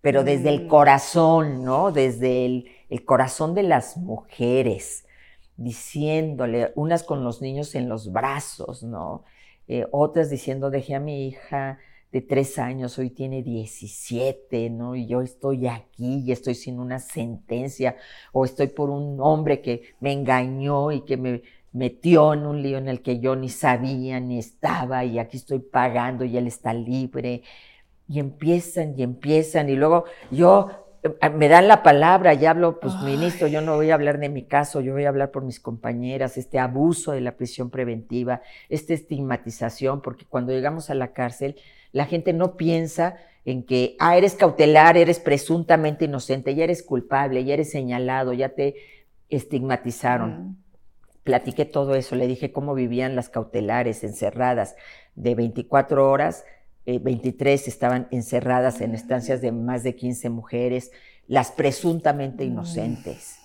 [0.00, 0.68] pero desde el mm.
[0.68, 1.92] corazón, ¿no?
[1.92, 5.04] Desde el, el corazón de las mujeres,
[5.56, 9.24] diciéndole, unas con los niños en los brazos, ¿no?
[9.66, 11.80] Eh, otras diciendo, dejé a mi hija
[12.12, 14.94] de tres años, hoy tiene 17, ¿no?
[14.94, 17.96] Y yo estoy aquí y estoy sin una sentencia,
[18.32, 21.42] o estoy por un hombre que me engañó y que me
[21.72, 25.58] metió en un lío en el que yo ni sabía ni estaba, y aquí estoy
[25.58, 27.42] pagando y él está libre.
[28.06, 30.83] Y empiezan y empiezan, y luego yo
[31.34, 34.44] me dan la palabra y hablo, pues ministro, yo no voy a hablar de mi
[34.44, 38.40] caso, yo voy a hablar por mis compañeras, este abuso de la prisión preventiva,
[38.70, 41.56] esta estigmatización, porque cuando llegamos a la cárcel,
[41.92, 47.44] la gente no piensa en que, ah, eres cautelar, eres presuntamente inocente, ya eres culpable,
[47.44, 48.74] ya eres señalado, ya te
[49.28, 50.56] estigmatizaron.
[51.22, 54.74] Platiqué todo eso, le dije cómo vivían las cautelares encerradas
[55.14, 56.44] de 24 horas
[56.86, 60.90] 23 eh, estaban encerradas en estancias de más de 15 mujeres,
[61.26, 63.36] las presuntamente inocentes.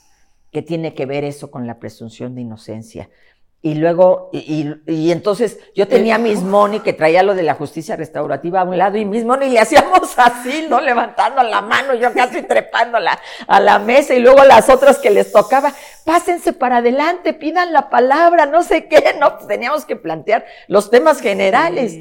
[0.51, 3.09] ¿Qué tiene que ver eso con la presunción de inocencia?
[3.61, 7.97] Y luego, y, entonces yo tenía a Miss Moni que traía lo de la justicia
[7.97, 10.79] restaurativa a un lado y Miss Moni le hacíamos así, ¿no?
[10.79, 15.33] Levantando la mano, yo casi trepándola a la mesa y luego las otras que les
[15.33, 15.73] tocaba,
[16.05, 19.35] pásense para adelante, pidan la palabra, no sé qué, ¿no?
[19.45, 21.97] Teníamos que plantear los temas generales.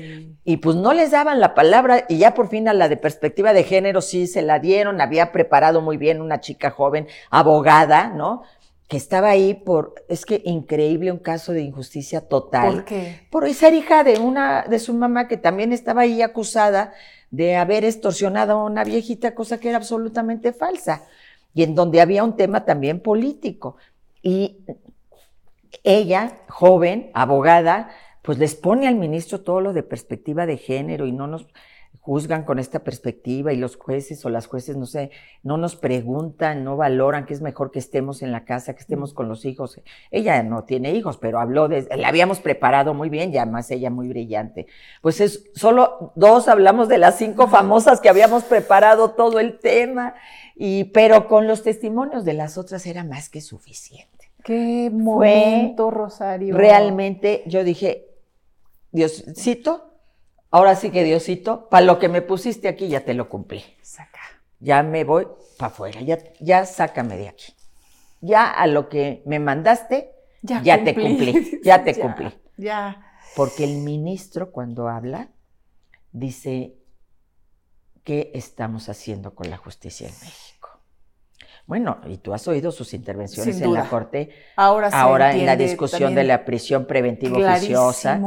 [0.49, 3.53] Y pues no les daban la palabra y ya por fin a la de perspectiva
[3.53, 8.44] de género sí se la dieron, había preparado muy bien una chica joven, abogada, ¿no?
[8.88, 12.72] que estaba ahí por, es que increíble, un caso de injusticia total.
[12.76, 13.26] ¿Por qué?
[13.28, 16.94] Por ser hija de una, de su mamá que también estaba ahí acusada
[17.30, 21.05] de haber extorsionado a una viejita, cosa que era absolutamente falsa.
[21.53, 23.76] Y en donde había un tema también político.
[24.22, 24.64] Y
[25.84, 27.90] ella, joven, abogada,
[28.22, 31.46] pues les pone al ministro todo lo de perspectiva de género y no nos
[32.08, 35.10] juzgan con esta perspectiva y los jueces o las jueces, no sé,
[35.42, 39.12] no nos preguntan, no valoran que es mejor que estemos en la casa, que estemos
[39.12, 39.78] con los hijos.
[40.10, 43.90] Ella no tiene hijos, pero habló de, la habíamos preparado muy bien, ya más ella
[43.90, 44.68] muy brillante.
[45.02, 50.14] Pues es, solo dos hablamos de las cinco famosas que habíamos preparado todo el tema,
[50.56, 54.30] y, pero con los testimonios de las otras era más que suficiente.
[54.44, 56.56] Qué momento, Rosario.
[56.56, 58.07] Realmente yo dije,
[58.91, 59.89] Diosito,
[60.51, 63.62] Ahora sí que Diosito, para lo que me pusiste aquí ya te lo cumplí.
[63.82, 64.20] Saca.
[64.61, 65.28] Ya me voy
[65.59, 67.55] para afuera, ya, ya sácame de aquí.
[68.20, 70.11] Ya a lo que me mandaste,
[70.43, 72.32] ya, te cumplí, ya te cumplí.
[72.57, 73.05] Ya.
[73.36, 75.28] Porque el ministro cuando habla
[76.12, 76.74] dice,
[78.03, 80.57] ¿qué estamos haciendo con la justicia en México?
[81.68, 84.30] Bueno, y tú has oído sus intervenciones en la Corte.
[84.56, 88.18] Ahora, ahora en la discusión de la prisión preventiva oficiosa.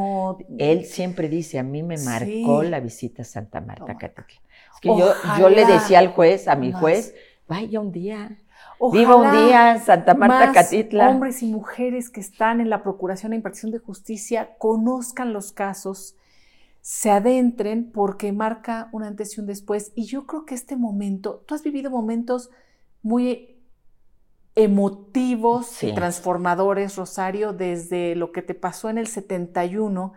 [0.60, 4.28] Él siempre dice, a mí me marcó la visita a Santa Marta Catitla.
[4.76, 7.16] Es que yo, yo, le decía al juez, a mi juez,
[7.48, 8.38] vaya un día.
[8.94, 11.10] Viva un día en Santa Marta Catitla.
[11.10, 16.16] Hombres y mujeres que están en la Procuración e Impartición de Justicia conozcan los casos,
[16.82, 19.94] se adentren porque marca un antes y un después.
[19.96, 22.52] Y yo creo que este momento, tú has vivido momentos
[23.02, 23.52] muy
[24.56, 30.14] emotivos y transformadores, Rosario, desde lo que te pasó en el 71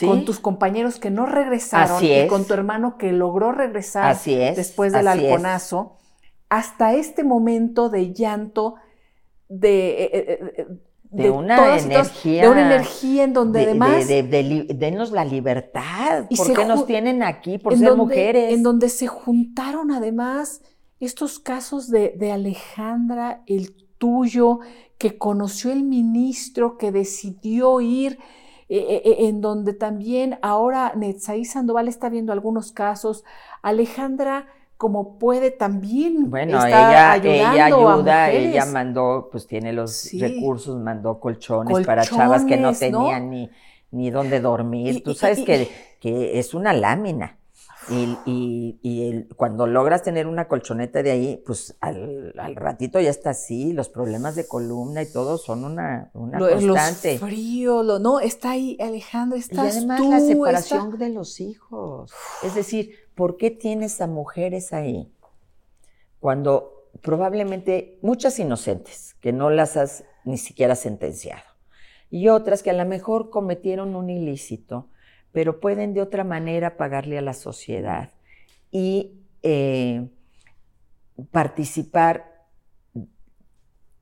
[0.00, 5.08] con tus compañeros que no regresaron y con tu hermano que logró regresar después del
[5.08, 5.98] halconazo,
[6.48, 8.76] hasta este momento de llanto,
[9.48, 10.02] de...
[10.04, 10.66] Eh, eh, eh,
[11.04, 12.42] de, una energía.
[12.42, 14.08] de una energía en donde además.
[14.08, 16.24] De, denos la libertad.
[16.34, 18.54] porque nos tienen aquí por ser mujeres?
[18.54, 20.62] En donde se juntaron además
[21.06, 24.60] estos casos de, Alejandra, el tuyo,
[24.98, 28.18] que conoció el ministro, que decidió ir,
[28.68, 33.24] eh, eh, eh, en donde también ahora Netzaí Sandoval está viendo algunos casos.
[33.62, 34.46] Alejandra,
[34.76, 41.84] como puede, también bueno, ella, ella ayuda, ella mandó, pues tiene los recursos, mandó colchones,
[41.84, 43.50] para chavas que no tenían ni,
[43.90, 45.02] ni dónde dormir.
[45.02, 45.68] Tú sabes que,
[46.00, 47.38] que es una lámina.
[47.88, 53.72] Y, y, cuando logras tener una colchoneta de ahí, pues al, ratito ya está así,
[53.72, 57.12] los problemas de columna y todo son una, una constante.
[57.12, 62.12] Los frío, lo, no, está ahí Alejandro, estás Y además la separación de los hijos.
[62.44, 65.12] Es decir, ¿por qué tienes a mujeres ahí
[66.20, 71.42] cuando probablemente muchas inocentes, que no las has ni siquiera sentenciado,
[72.10, 74.88] y otras que a lo mejor cometieron un ilícito,
[75.32, 78.10] pero pueden de otra manera pagarle a la sociedad
[78.70, 79.12] y
[79.42, 80.08] eh,
[81.30, 82.46] participar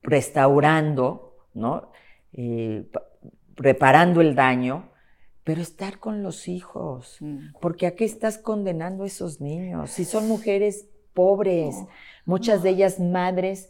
[0.03, 1.91] restaurando, ¿no?
[2.33, 2.89] Eh,
[3.55, 4.89] reparando el daño,
[5.43, 7.53] pero estar con los hijos, mm.
[7.59, 9.91] porque aquí estás condenando a esos niños.
[9.91, 11.75] Si son mujeres pobres,
[12.25, 13.69] muchas de ellas madres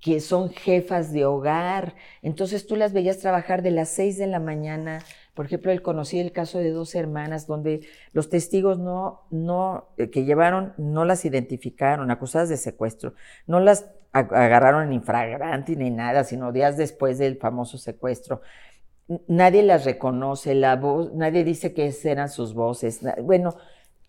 [0.00, 4.38] que son jefas de hogar, entonces tú las veías trabajar de las seis de la
[4.38, 5.02] mañana
[5.38, 10.10] por ejemplo, él conocía el caso de dos hermanas donde los testigos no, no, eh,
[10.10, 13.14] que llevaron, no las identificaron, acusadas de secuestro,
[13.46, 18.42] no las agarraron en infragante ni nada, sino días después del famoso secuestro.
[19.28, 22.98] Nadie las reconoce, la voz, nadie dice que eran sus voces.
[23.22, 23.54] Bueno,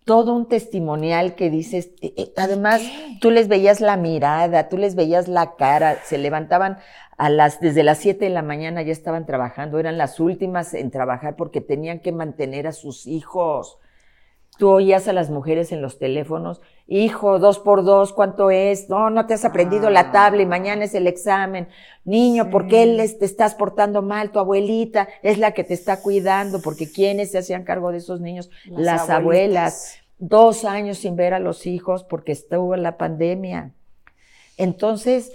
[0.04, 2.82] todo un testimonial que dices, eh, eh, además
[3.20, 6.78] tú les veías la mirada, tú les veías la cara, se levantaban
[7.20, 10.90] a las, desde las 7 de la mañana ya estaban trabajando, eran las últimas en
[10.90, 13.78] trabajar porque tenían que mantener a sus hijos.
[14.56, 18.88] Tú oías a las mujeres en los teléfonos, hijo, dos por dos, ¿cuánto es?
[18.88, 21.68] No, no te has aprendido la tabla y mañana es el examen.
[22.06, 22.86] Niño, ¿por qué
[23.18, 24.30] te estás portando mal?
[24.30, 28.22] Tu abuelita es la que te está cuidando, porque ¿quiénes se hacían cargo de esos
[28.22, 28.48] niños?
[28.64, 29.98] Las, abuelas.
[30.18, 33.72] Dos años sin ver a los hijos porque estuvo la pandemia.
[34.56, 35.32] Entonces,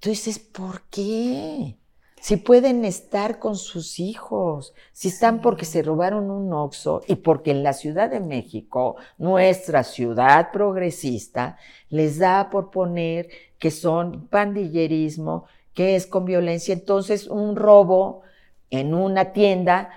[0.00, 1.76] Tú dices, ¿por qué?
[2.20, 7.50] Si pueden estar con sus hijos, si están porque se robaron un oxo y porque
[7.50, 13.28] en la Ciudad de México, nuestra ciudad progresista, les da por poner
[13.58, 15.44] que son pandillerismo,
[15.74, 16.74] que es con violencia.
[16.74, 18.22] Entonces, un robo
[18.70, 19.90] en una tienda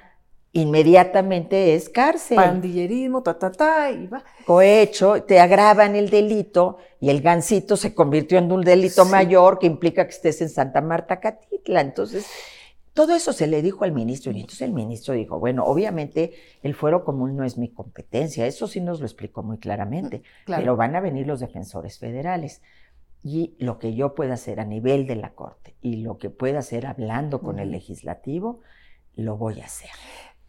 [0.53, 2.37] inmediatamente es cárcel.
[2.37, 4.23] Pandillerismo, ta, ta, ta, y va.
[4.45, 9.65] Cohecho, te agravan el delito y el gancito se convirtió en un delito mayor que
[9.65, 11.81] implica que estés en Santa Marta, Catitla.
[11.81, 12.27] Entonces,
[12.93, 16.75] todo eso se le dijo al ministro y entonces el ministro dijo, bueno, obviamente el
[16.75, 20.95] fuero común no es mi competencia, eso sí nos lo explicó muy claramente, pero van
[20.95, 22.61] a venir los defensores federales.
[23.25, 26.59] Y lo que yo pueda hacer a nivel de la Corte y lo que pueda
[26.59, 28.59] hacer hablando con el legislativo,
[29.15, 29.89] lo voy a hacer.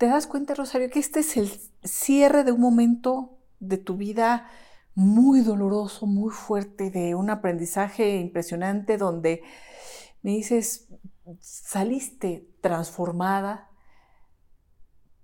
[0.04, 1.50] ¿Te das cuenta, Rosario, que este es el
[1.82, 4.50] cierre de un momento de tu vida
[4.94, 9.42] muy doloroso, muy fuerte, de un aprendizaje impresionante donde
[10.20, 10.90] me dices,
[11.40, 13.70] saliste transformada,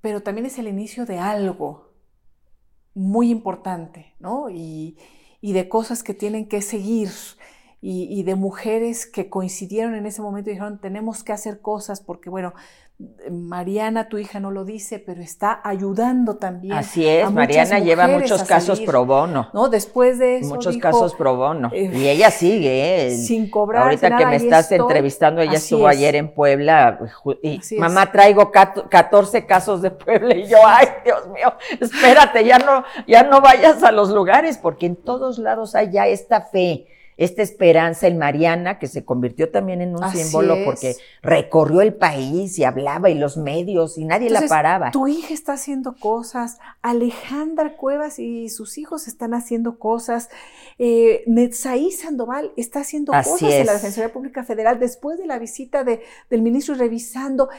[0.01, 1.93] pero también es el inicio de algo
[2.95, 4.49] muy importante, ¿no?
[4.49, 4.97] Y,
[5.43, 7.11] de cosas que tienen que seguir
[7.83, 12.01] y, y, de mujeres que coincidieron en ese momento y dijeron, tenemos que hacer cosas
[12.01, 12.55] porque, bueno,
[13.31, 16.75] Mariana, tu hija, no lo dice, pero está ayudando también.
[16.75, 19.49] Así es, Mariana lleva muchos casos pro bono.
[19.55, 19.69] ¿no?
[19.69, 20.55] Después de eso.
[20.55, 21.71] Muchos casos pro bono.
[21.73, 23.17] Eh, y ella sigue, ¿eh?
[23.17, 23.85] Sin cobrar.
[23.85, 26.99] Ahorita que me estás entrevistando, ella estuvo ayer en Puebla.
[27.43, 30.37] Y mamá, traigo 14 casos de Puebla.
[30.37, 34.87] Y yo, ay, Dios mío, espérate, ya no, ya no vayas a los lugares, porque
[34.87, 36.87] en todos lados hay ya esta fe
[37.21, 42.59] esta esperanza en Mariana, que se convirtió también en un símbolo porque recorrió el país
[42.59, 44.91] y hablaba y los medios y nadie la paraba.
[44.91, 50.31] Tu hija está haciendo cosas, Alejandra Cuevas y sus hijos están haciendo cosas,
[50.79, 55.85] eh, Netzaí Sandoval está haciendo cosas en la Defensoría Pública Federal después de la visita
[55.85, 56.01] de,
[56.31, 57.51] del ministro y revisando.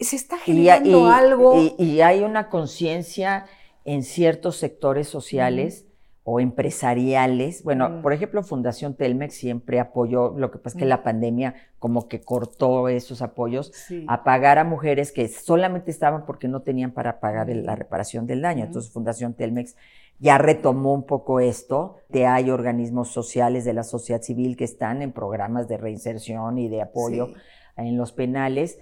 [0.00, 1.74] Se está generando algo.
[1.78, 3.46] Y, hay una conciencia
[3.84, 5.85] en ciertos sectores sociales
[6.28, 7.62] o empresariales.
[7.62, 8.02] Bueno, mm.
[8.02, 10.88] por ejemplo, Fundación Telmex siempre apoyó, lo que pasa es que mm.
[10.88, 13.72] la pandemia como que cortó esos apoyos
[14.08, 18.42] a pagar a mujeres que solamente estaban porque no tenían para pagar la reparación del
[18.42, 18.64] daño.
[18.64, 19.76] Entonces, Fundación Telmex
[20.18, 21.98] ya retomó un poco esto.
[22.08, 26.68] De hay organismos sociales de la sociedad civil que están en programas de reinserción y
[26.68, 27.28] de apoyo
[27.76, 28.80] en los penales.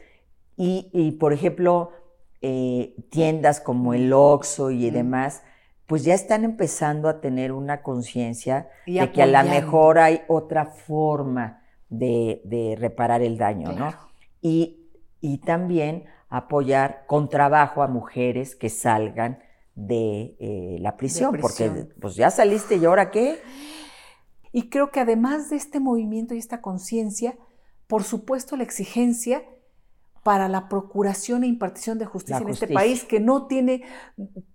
[0.57, 1.91] Y, por ejemplo,
[2.41, 4.95] eh, tiendas como el Oxxo y mm.
[4.95, 5.43] demás,
[5.95, 10.67] pues ya están empezando a tener una conciencia de que a lo mejor hay otra
[10.67, 13.95] forma de, reparar el daño, ¿no?
[14.43, 14.81] Y,
[15.47, 19.39] también apoyar con trabajo a mujeres que salgan
[19.77, 21.71] de, eh, la prisión, porque
[22.01, 23.41] pues ya saliste y ahora qué.
[24.51, 27.39] Y creo que además de este movimiento y esta conciencia,
[27.87, 29.45] por supuesto la exigencia
[30.25, 33.85] para la procuración e impartición de justicia, en este país, que no tiene,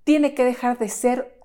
[0.03, 1.39] tiene que dejar de ser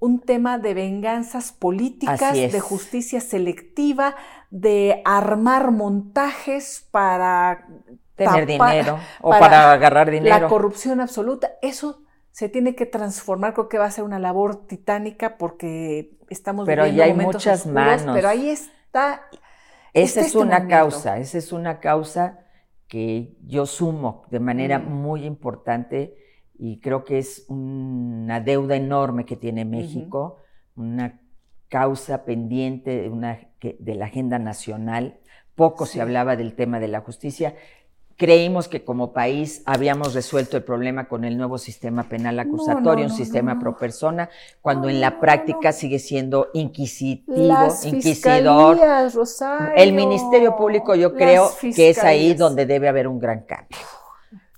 [0.00, 4.16] un tema de venganzas políticas, de justicia selectiva,
[4.48, 7.66] de armar montajes para
[8.16, 10.40] tener dinero o para, agarrar dinero.
[10.40, 12.02] La corrupción absoluta, eso
[12.32, 16.84] se tiene que transformar, creo que va a ser una labor titánica porque estamos pero
[16.84, 18.14] viviendo hay muchas manos.
[18.14, 19.20] Pero ahí está.
[19.92, 22.38] Esa es este una causa, esa es una causa
[22.90, 26.16] que yo sumo de manera muy importante
[26.58, 30.38] y creo que es una deuda enorme que tiene México,
[30.74, 31.20] una
[31.68, 35.20] causa pendiente de, una, de la agenda nacional.
[35.54, 37.54] Poco se hablaba del tema de la justicia
[38.20, 43.10] Creímos que como país habíamos resuelto el problema con el nuevo sistema penal acusatorio, un
[43.10, 44.28] sistema pro persona,
[44.60, 48.78] cuando en la práctica sigue siendo inquisitivo, inquisidor.
[49.74, 53.78] el Ministerio Público yo creo que es ahí donde debe haber un gran cambio.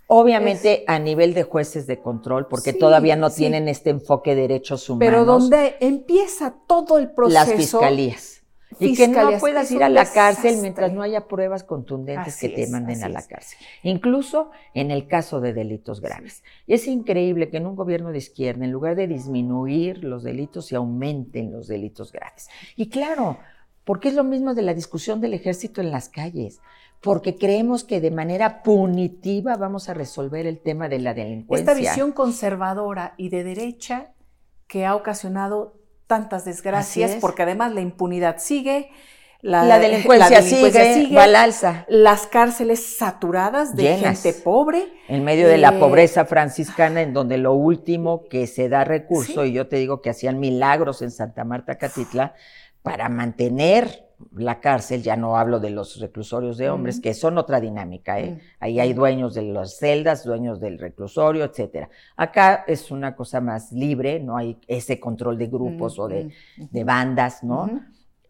[0.09, 4.91] Obviamente a nivel de jueces de control, porque todavía no tienen este enfoque de derechos
[4.91, 5.09] humanos.
[5.09, 7.39] Pero donde empieza todo el proceso.
[7.39, 8.42] Las fiscalías
[8.83, 12.67] y que no puedas ir a la cárcel mientras no haya pruebas contundentes que te
[12.69, 13.59] manden a la cárcel.
[13.83, 16.43] Incluso en el caso de delitos graves.
[16.67, 20.67] Y es increíble que en un gobierno de izquierda, en lugar de disminuir los delitos,
[20.67, 22.49] se aumenten los delitos graves.
[22.77, 23.39] Y claro,
[23.85, 26.61] porque es lo mismo de la discusión del ejército en las calles
[27.03, 31.73] porque creemos que de manera punitiva vamos a resolver el tema de la delincuencia.
[31.73, 34.13] Esta visión conservadora y de derecha
[34.69, 35.75] que ha ocasionado
[36.13, 38.91] tantas desgracias, porque además la impunidad sigue,
[39.41, 41.87] la, delincuencia, sigue, va al alza.
[41.89, 44.93] Las cárceles saturadas de gente pobre.
[45.09, 49.47] En medio de la eh, pobreza franciscana, en donde lo último que se da recurso,
[49.47, 52.35] y yo te digo que hacían milagros en Santa Marta Catitla,
[52.83, 57.61] para mantener la cárcel, ya no hablo de los reclusorios de hombres, que son otra
[57.61, 58.41] dinámica, ¿eh?
[58.61, 61.89] Ahí hay dueños de las celdas, dueños del reclusorio, etcétera.
[62.17, 66.33] Acá es una cosa más libre, no hay ese control de grupos o de,
[66.85, 67.81] bandas, ¿no?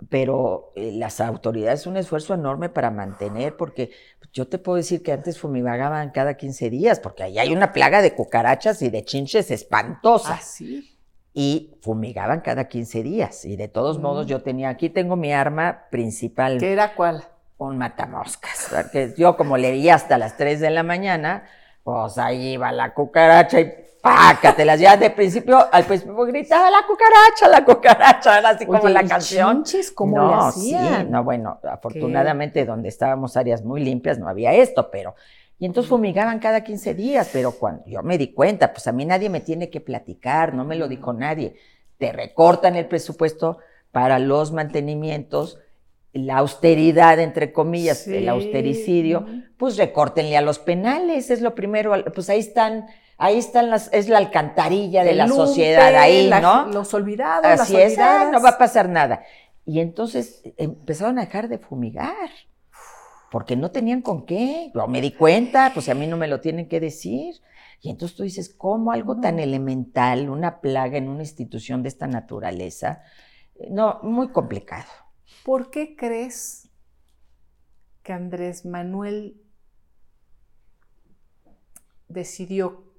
[0.08, 3.90] Pero eh, las autoridades un esfuerzo enorme para mantener, porque
[4.32, 8.02] yo te puedo decir que antes fumigagaban cada 15 días, porque ahí hay una plaga
[8.02, 10.40] de cucarachas y de chinches espantosas.
[10.40, 10.91] ¿Ah, sí?
[11.34, 13.44] Y fumigaban cada 15 días.
[13.44, 14.28] Y de todos modos mm.
[14.28, 16.58] yo tenía, aquí tengo mi arma principal.
[16.58, 17.24] ¿Qué era cuál?
[17.58, 18.68] Un matamoscas.
[18.70, 21.44] Porque yo como leía hasta las 3 de la mañana,
[21.82, 24.78] Pues ahí iba la cucaracha y pácatelas.
[24.78, 29.64] Ya de principio, al principio gritaba la cucaracha, la cucaracha, era así como la canción.
[29.94, 30.76] ¿cómo no, Sí,
[31.08, 35.14] no, bueno, afortunadamente donde estábamos áreas muy limpias no había esto, pero.
[35.62, 39.04] Y entonces fumigaban cada 15 días, pero cuando yo me di cuenta, pues a mí
[39.04, 41.54] nadie me tiene que platicar, no me lo dijo nadie.
[41.98, 43.58] Te recortan el presupuesto
[43.92, 45.60] para los mantenimientos,
[46.12, 49.24] la austeridad, entre comillas, el austericidio,
[49.56, 52.86] pues recórtenle a los penales, es lo primero, pues ahí están
[53.16, 56.66] ahí están las, es la alcantarilla de la sociedad, ahí, ¿no?
[56.72, 59.22] Los olvidados, Así es, ah, no va a pasar nada.
[59.64, 62.30] Y entonces empezaron a dejar de fumigar,
[63.32, 64.70] porque no tenían con qué.
[64.74, 67.34] Yo me di cuenta, pues a mí no me lo tienen que decir.
[67.80, 72.06] Y entonces tú dices, ¿cómo algo tan elemental, una plaga en una institución de esta
[72.06, 73.02] naturaleza?
[73.70, 74.90] No, muy complicado.
[75.44, 76.70] ¿Por qué crees
[78.02, 79.40] que Andrés Manuel
[82.08, 82.92] decidió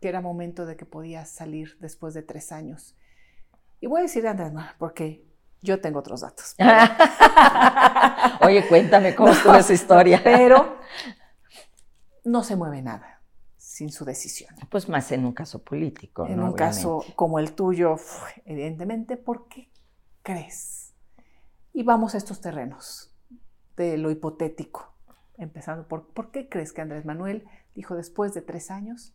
[0.00, 2.96] que era momento de que podía salir después de tres años.
[3.80, 5.24] Y voy a decir Andrés porque
[5.62, 6.54] yo tengo otros datos.
[8.40, 10.20] Oye, cuéntame cómo estuvo esa historia.
[10.24, 10.78] Pero
[12.24, 13.22] no se mueve nada
[13.56, 14.54] sin su decisión.
[14.68, 16.26] Pues más en un caso político.
[16.26, 17.96] En un caso como el tuyo,
[18.44, 19.70] evidentemente, ¿por qué
[20.22, 20.92] crees?
[21.72, 23.14] Y vamos a estos terrenos
[23.76, 24.94] de lo hipotético,
[25.38, 29.14] empezando por, ¿por qué crees que Andrés Manuel dijo después de tres años,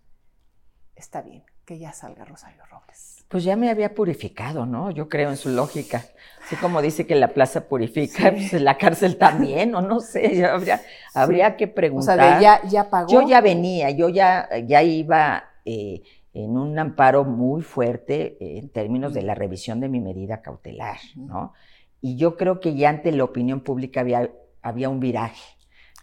[0.96, 3.26] está bien que ya salga Rosario Robles.
[3.28, 4.90] Pues ya me había purificado, ¿no?
[4.90, 6.06] Yo creo en su lógica.
[6.46, 10.82] Así como dice que la plaza purifica, pues la cárcel también, o no sé, habría,
[11.14, 12.18] habría que preguntar.
[12.18, 13.12] O sea, ya, ya pagó.
[13.12, 16.04] Yo ya venía, yo ya, ya iba eh,
[16.34, 21.00] en un amparo muy fuerte eh, en términos de la revisión de mi medida cautelar,
[21.18, 21.52] ¿no?
[22.00, 25.44] Y yo creo que ya ante la opinión pública había, había un viraje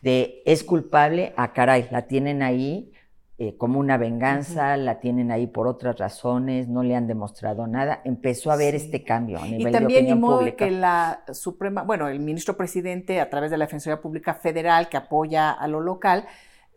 [0.02, 2.92] de es culpable, a ah, caray, la tienen ahí,
[3.36, 8.00] eh, como una venganza, la tienen ahí por otras razones, no le han demostrado nada.
[8.04, 12.06] Empezó a haber este cambio a nivel y también de opinión que la Suprema, bueno,
[12.08, 16.26] el ministro presidente a través de la Defensoría Pública Federal que apoya a lo local,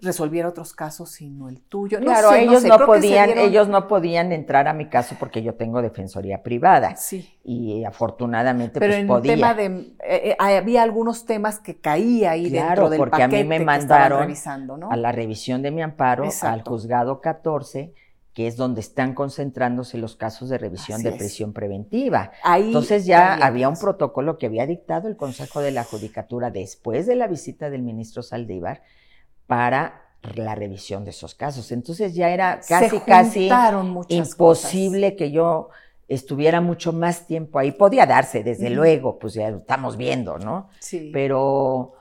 [0.02, 2.00] resolviera otros casos sino el tuyo.
[2.00, 6.43] claro, ellos no, podían, ellos no podían entrar a mi caso porque yo tengo defensoría
[6.43, 6.95] privada.
[6.95, 7.38] Sí.
[7.43, 9.36] Y afortunadamente Pero pues en podía.
[9.36, 13.43] tema de eh, eh, había algunos temas que caía ahí dentro del porque a mí
[13.43, 14.34] me mandaron
[14.89, 17.93] a la revisión de mi amparo al juzgado 14
[18.38, 22.34] que es donde están concentrándose los casos de revisión de prisión preventiva.
[22.45, 27.16] Entonces ya había un protocolo que había dictado el Consejo de la Judicatura después de
[27.16, 28.84] la visita del ministro Saldívar,
[29.48, 30.04] para
[30.36, 31.72] la revisión de esos casos.
[31.72, 33.50] Entonces ya era casi, casi
[34.10, 35.70] imposible que yo
[36.08, 37.72] estuviera mucho más tiempo ahí.
[37.72, 40.70] Podía darse, desde luego, pues ya estamos viendo, ¿no?
[40.80, 41.10] Sí.
[41.14, 41.93] Pero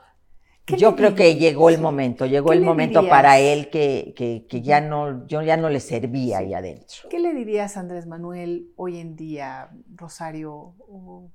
[0.75, 4.13] yo creo que llegó el momento, llegó el momento para él que,
[4.49, 7.09] que, ya no, yo ya no le servía ahí adentro.
[7.09, 10.73] ¿Qué le dirías a Andrés Manuel hoy en día, Rosario?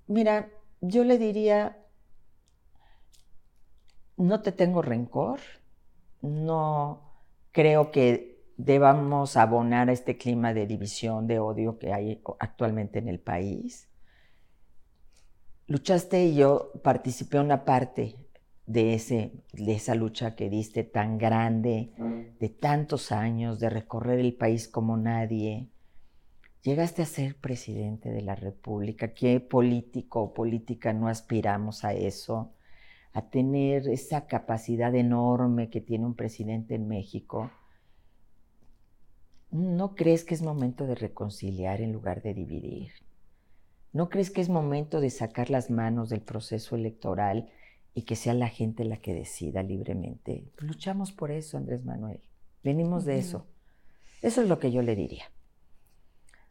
[0.06, 0.50] Mira,
[0.80, 1.78] yo le diría,
[4.16, 5.40] no te tengo rencor,
[6.22, 7.12] no
[7.52, 13.08] creo que debamos abonar a este clima de división, de odio que hay actualmente en
[13.08, 13.88] el país.
[15.66, 18.16] Luchaste y yo participé una parte
[18.66, 21.92] de, ese, de esa lucha que diste tan grande,
[22.38, 25.68] de tantos años, de recorrer el país como nadie.
[26.62, 29.14] Llegaste a ser presidente de la República.
[29.14, 32.52] ¿Qué político o política no aspiramos a eso?
[33.12, 37.50] A tener esa capacidad enorme que tiene un presidente en México,
[39.50, 42.92] ¿no crees que es momento de reconciliar en lugar de dividir?
[43.92, 47.50] ¿No crees que es momento de sacar las manos del proceso electoral
[47.94, 50.50] y que sea la gente la que decida libremente?
[50.58, 52.20] Luchamos por eso, Andrés Manuel.
[52.64, 53.46] Venimos de eso.
[54.22, 55.24] Eso es lo que yo le diría.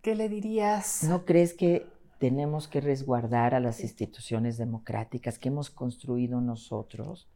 [0.03, 1.03] ¿Qué le dirías?
[1.03, 1.88] ¿No crees que
[2.22, 7.28] tenemos que resguardar a las instituciones democráticas que hemos construido nosotros.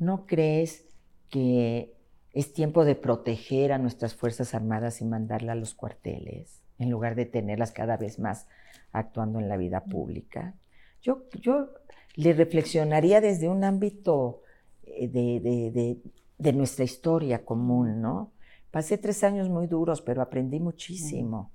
[0.00, 0.88] ¿No crees
[1.30, 1.94] que
[2.32, 7.14] es tiempo de proteger a nuestras Fuerzas Armadas y mandarlas a los cuarteles, en lugar
[7.14, 8.48] de tenerlas cada vez más
[8.90, 10.56] actuando en la vida pública?
[11.00, 11.68] Yo, yo
[12.16, 14.42] le reflexionaría desde un ámbito
[14.82, 15.96] eh, de,
[16.38, 18.32] de nuestra historia común, ¿no?
[18.72, 21.52] Pasé tres años muy duros, pero aprendí muchísimo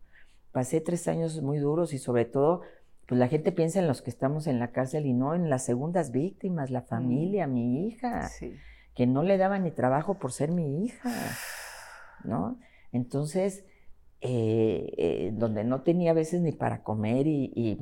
[0.54, 2.62] pasé tres años muy duros y sobre todo,
[3.08, 5.66] pues la gente piensa en los que estamos en la cárcel y no en las
[5.66, 8.30] segundas víctimas, la familia, mi hija,
[8.96, 11.12] que no le daba ni trabajo por ser mi hija,
[12.24, 12.60] ¿no?
[12.94, 13.66] Entonces,
[14.22, 17.78] eh, eh, donde no tenía a veces ni para comer y,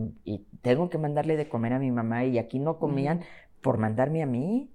[0.64, 3.22] tengo que mandarle de comer a mi mamá y aquí no comían
[3.62, 4.71] por mandarme a mí.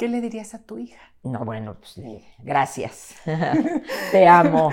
[0.00, 0.98] ¿Qué le dirías a tu hija?
[1.22, 2.00] No, bueno, pues
[2.38, 3.16] gracias.
[4.12, 4.72] Te amo,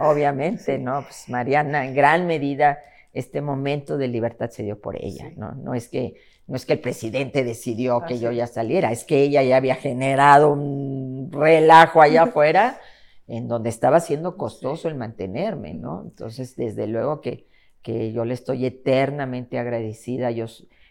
[0.00, 1.04] obviamente, ¿no?
[1.04, 2.80] Pues Mariana, en gran medida,
[3.12, 5.52] este momento de libertad se dio por ella, ¿no?
[5.52, 6.14] No es que,
[6.48, 9.76] no es que el presidente decidió que yo ya saliera, es que ella ya había
[9.76, 12.80] generado un relajo allá afuera
[13.28, 16.02] en donde estaba siendo costoso el mantenerme, ¿no?
[16.02, 17.46] Entonces, desde luego que,
[17.82, 20.32] que yo le estoy eternamente agradecida.
[20.32, 20.46] Yo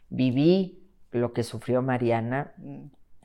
[0.07, 0.80] viví
[1.11, 2.53] lo que sufrió Mariana.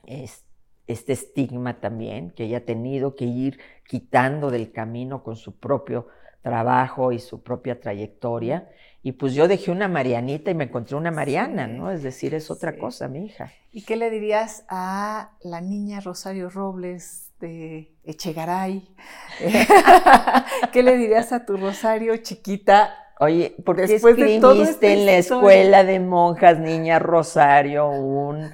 [0.07, 0.45] Mm
[0.87, 6.07] este estigma también que ella ha tenido que ir quitando del camino con su propio
[6.41, 8.69] trabajo y su propia trayectoria.
[9.01, 11.91] Y pues yo dejé una Marianita y me encontré una Mariana, ¿no?
[11.91, 13.51] Es decir, es otra cosa, mi hija.
[13.71, 18.95] ¿Y qué le dirías a la niña Rosario Robles de Echegaray?
[20.71, 22.93] ¿Qué le dirías a tu Rosario chiquita?
[23.19, 28.51] Oye, ¿por qué escribiste en la escuela de monjas, niña Rosario, un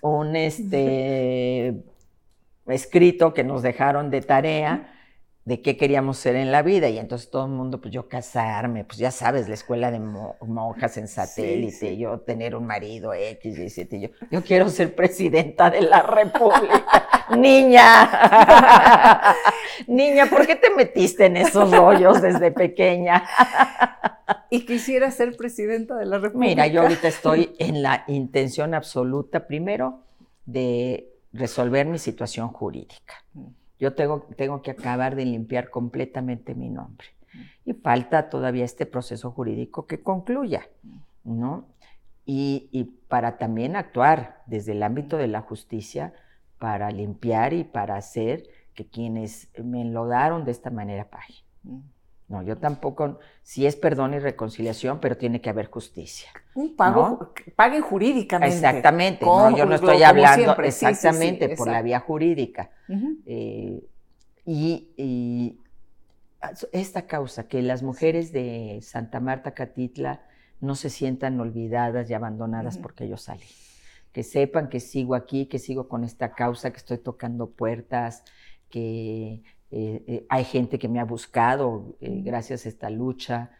[0.00, 1.74] un este,
[2.66, 4.88] escrito que nos dejaron de tarea
[5.44, 6.88] de qué queríamos ser en la vida.
[6.88, 10.96] Y entonces todo el mundo, pues yo casarme, pues ya sabes, la escuela de monjas
[10.96, 13.96] en satélite, yo tener un marido X, Y, Z.
[13.98, 17.08] Yo, yo quiero ser presidenta de la República.
[17.36, 18.10] Niña,
[19.86, 23.24] niña, ¿por qué te metiste en esos rollos desde pequeña?
[24.50, 26.50] y quisiera ser presidenta de la República.
[26.50, 30.00] Mira, yo ahorita estoy en la intención absoluta, primero,
[30.44, 33.24] de resolver mi situación jurídica.
[33.78, 37.08] Yo tengo, tengo que acabar de limpiar completamente mi nombre.
[37.64, 40.68] Y falta todavía este proceso jurídico que concluya,
[41.24, 41.66] ¿no?
[42.26, 46.12] Y, y, para también actuar desde el ámbito de la justicia
[46.62, 51.42] para limpiar y para hacer que quienes me enlodaron de esta manera paguen.
[51.64, 51.80] Mm.
[52.28, 56.30] No, yo tampoco, sí es perdón y reconciliación, pero tiene que haber justicia.
[56.54, 58.54] Un pago, paguen jurídicamente.
[58.54, 62.70] Exactamente, no, yo no estoy hablando exactamente por la vía jurídica.
[63.26, 63.82] Eh,
[64.46, 65.58] y,
[66.70, 70.20] esta causa, que las mujeres de Santa Marta, Catitla,
[70.60, 73.48] no se sientan olvidadas y abandonadas porque yo salí.
[74.12, 78.24] Que sepan que sigo aquí, que sigo con esta causa, que estoy tocando puertas,
[78.68, 83.50] que eh, eh, hay gente que me ha buscado eh, gracias a esta lucha.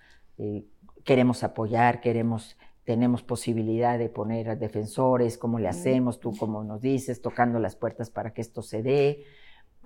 [1.05, 6.81] queremos apoyar, queremos, tenemos posibilidad de poner a defensores, cómo le hacemos, tú como nos
[6.81, 9.25] dices, tocando las puertas para que esto se dé,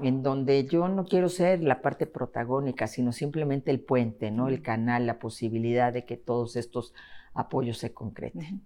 [0.00, 4.48] en donde yo no quiero ser la parte protagónica, sino simplemente el puente, ¿no?
[4.48, 6.94] El canal, la posibilidad de que todos estos
[7.34, 8.62] apoyos se concreten.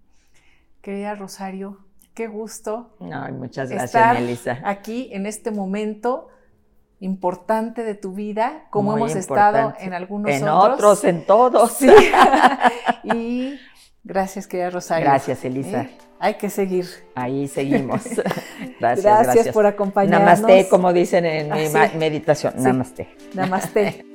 [0.81, 1.77] Querida Rosario,
[2.13, 2.95] qué gusto.
[2.99, 4.59] muchas gracias, Melissa.
[4.63, 6.27] Aquí en este momento
[6.99, 11.03] importante de tu vida, como hemos estado en algunos en otros.
[11.03, 11.89] En todos, Sí.
[13.03, 13.59] y
[14.03, 15.05] gracias, querida Rosario.
[15.05, 15.81] Gracias, Elisa.
[15.81, 15.97] ¿Eh?
[16.19, 16.85] Hay que seguir.
[17.15, 18.03] Ahí seguimos.
[18.79, 20.41] gracias, gracias, por acompañarnos.
[20.41, 22.53] Namaste, como dicen en mi meditación.
[22.57, 23.09] Namaste.
[23.33, 24.05] Namaste.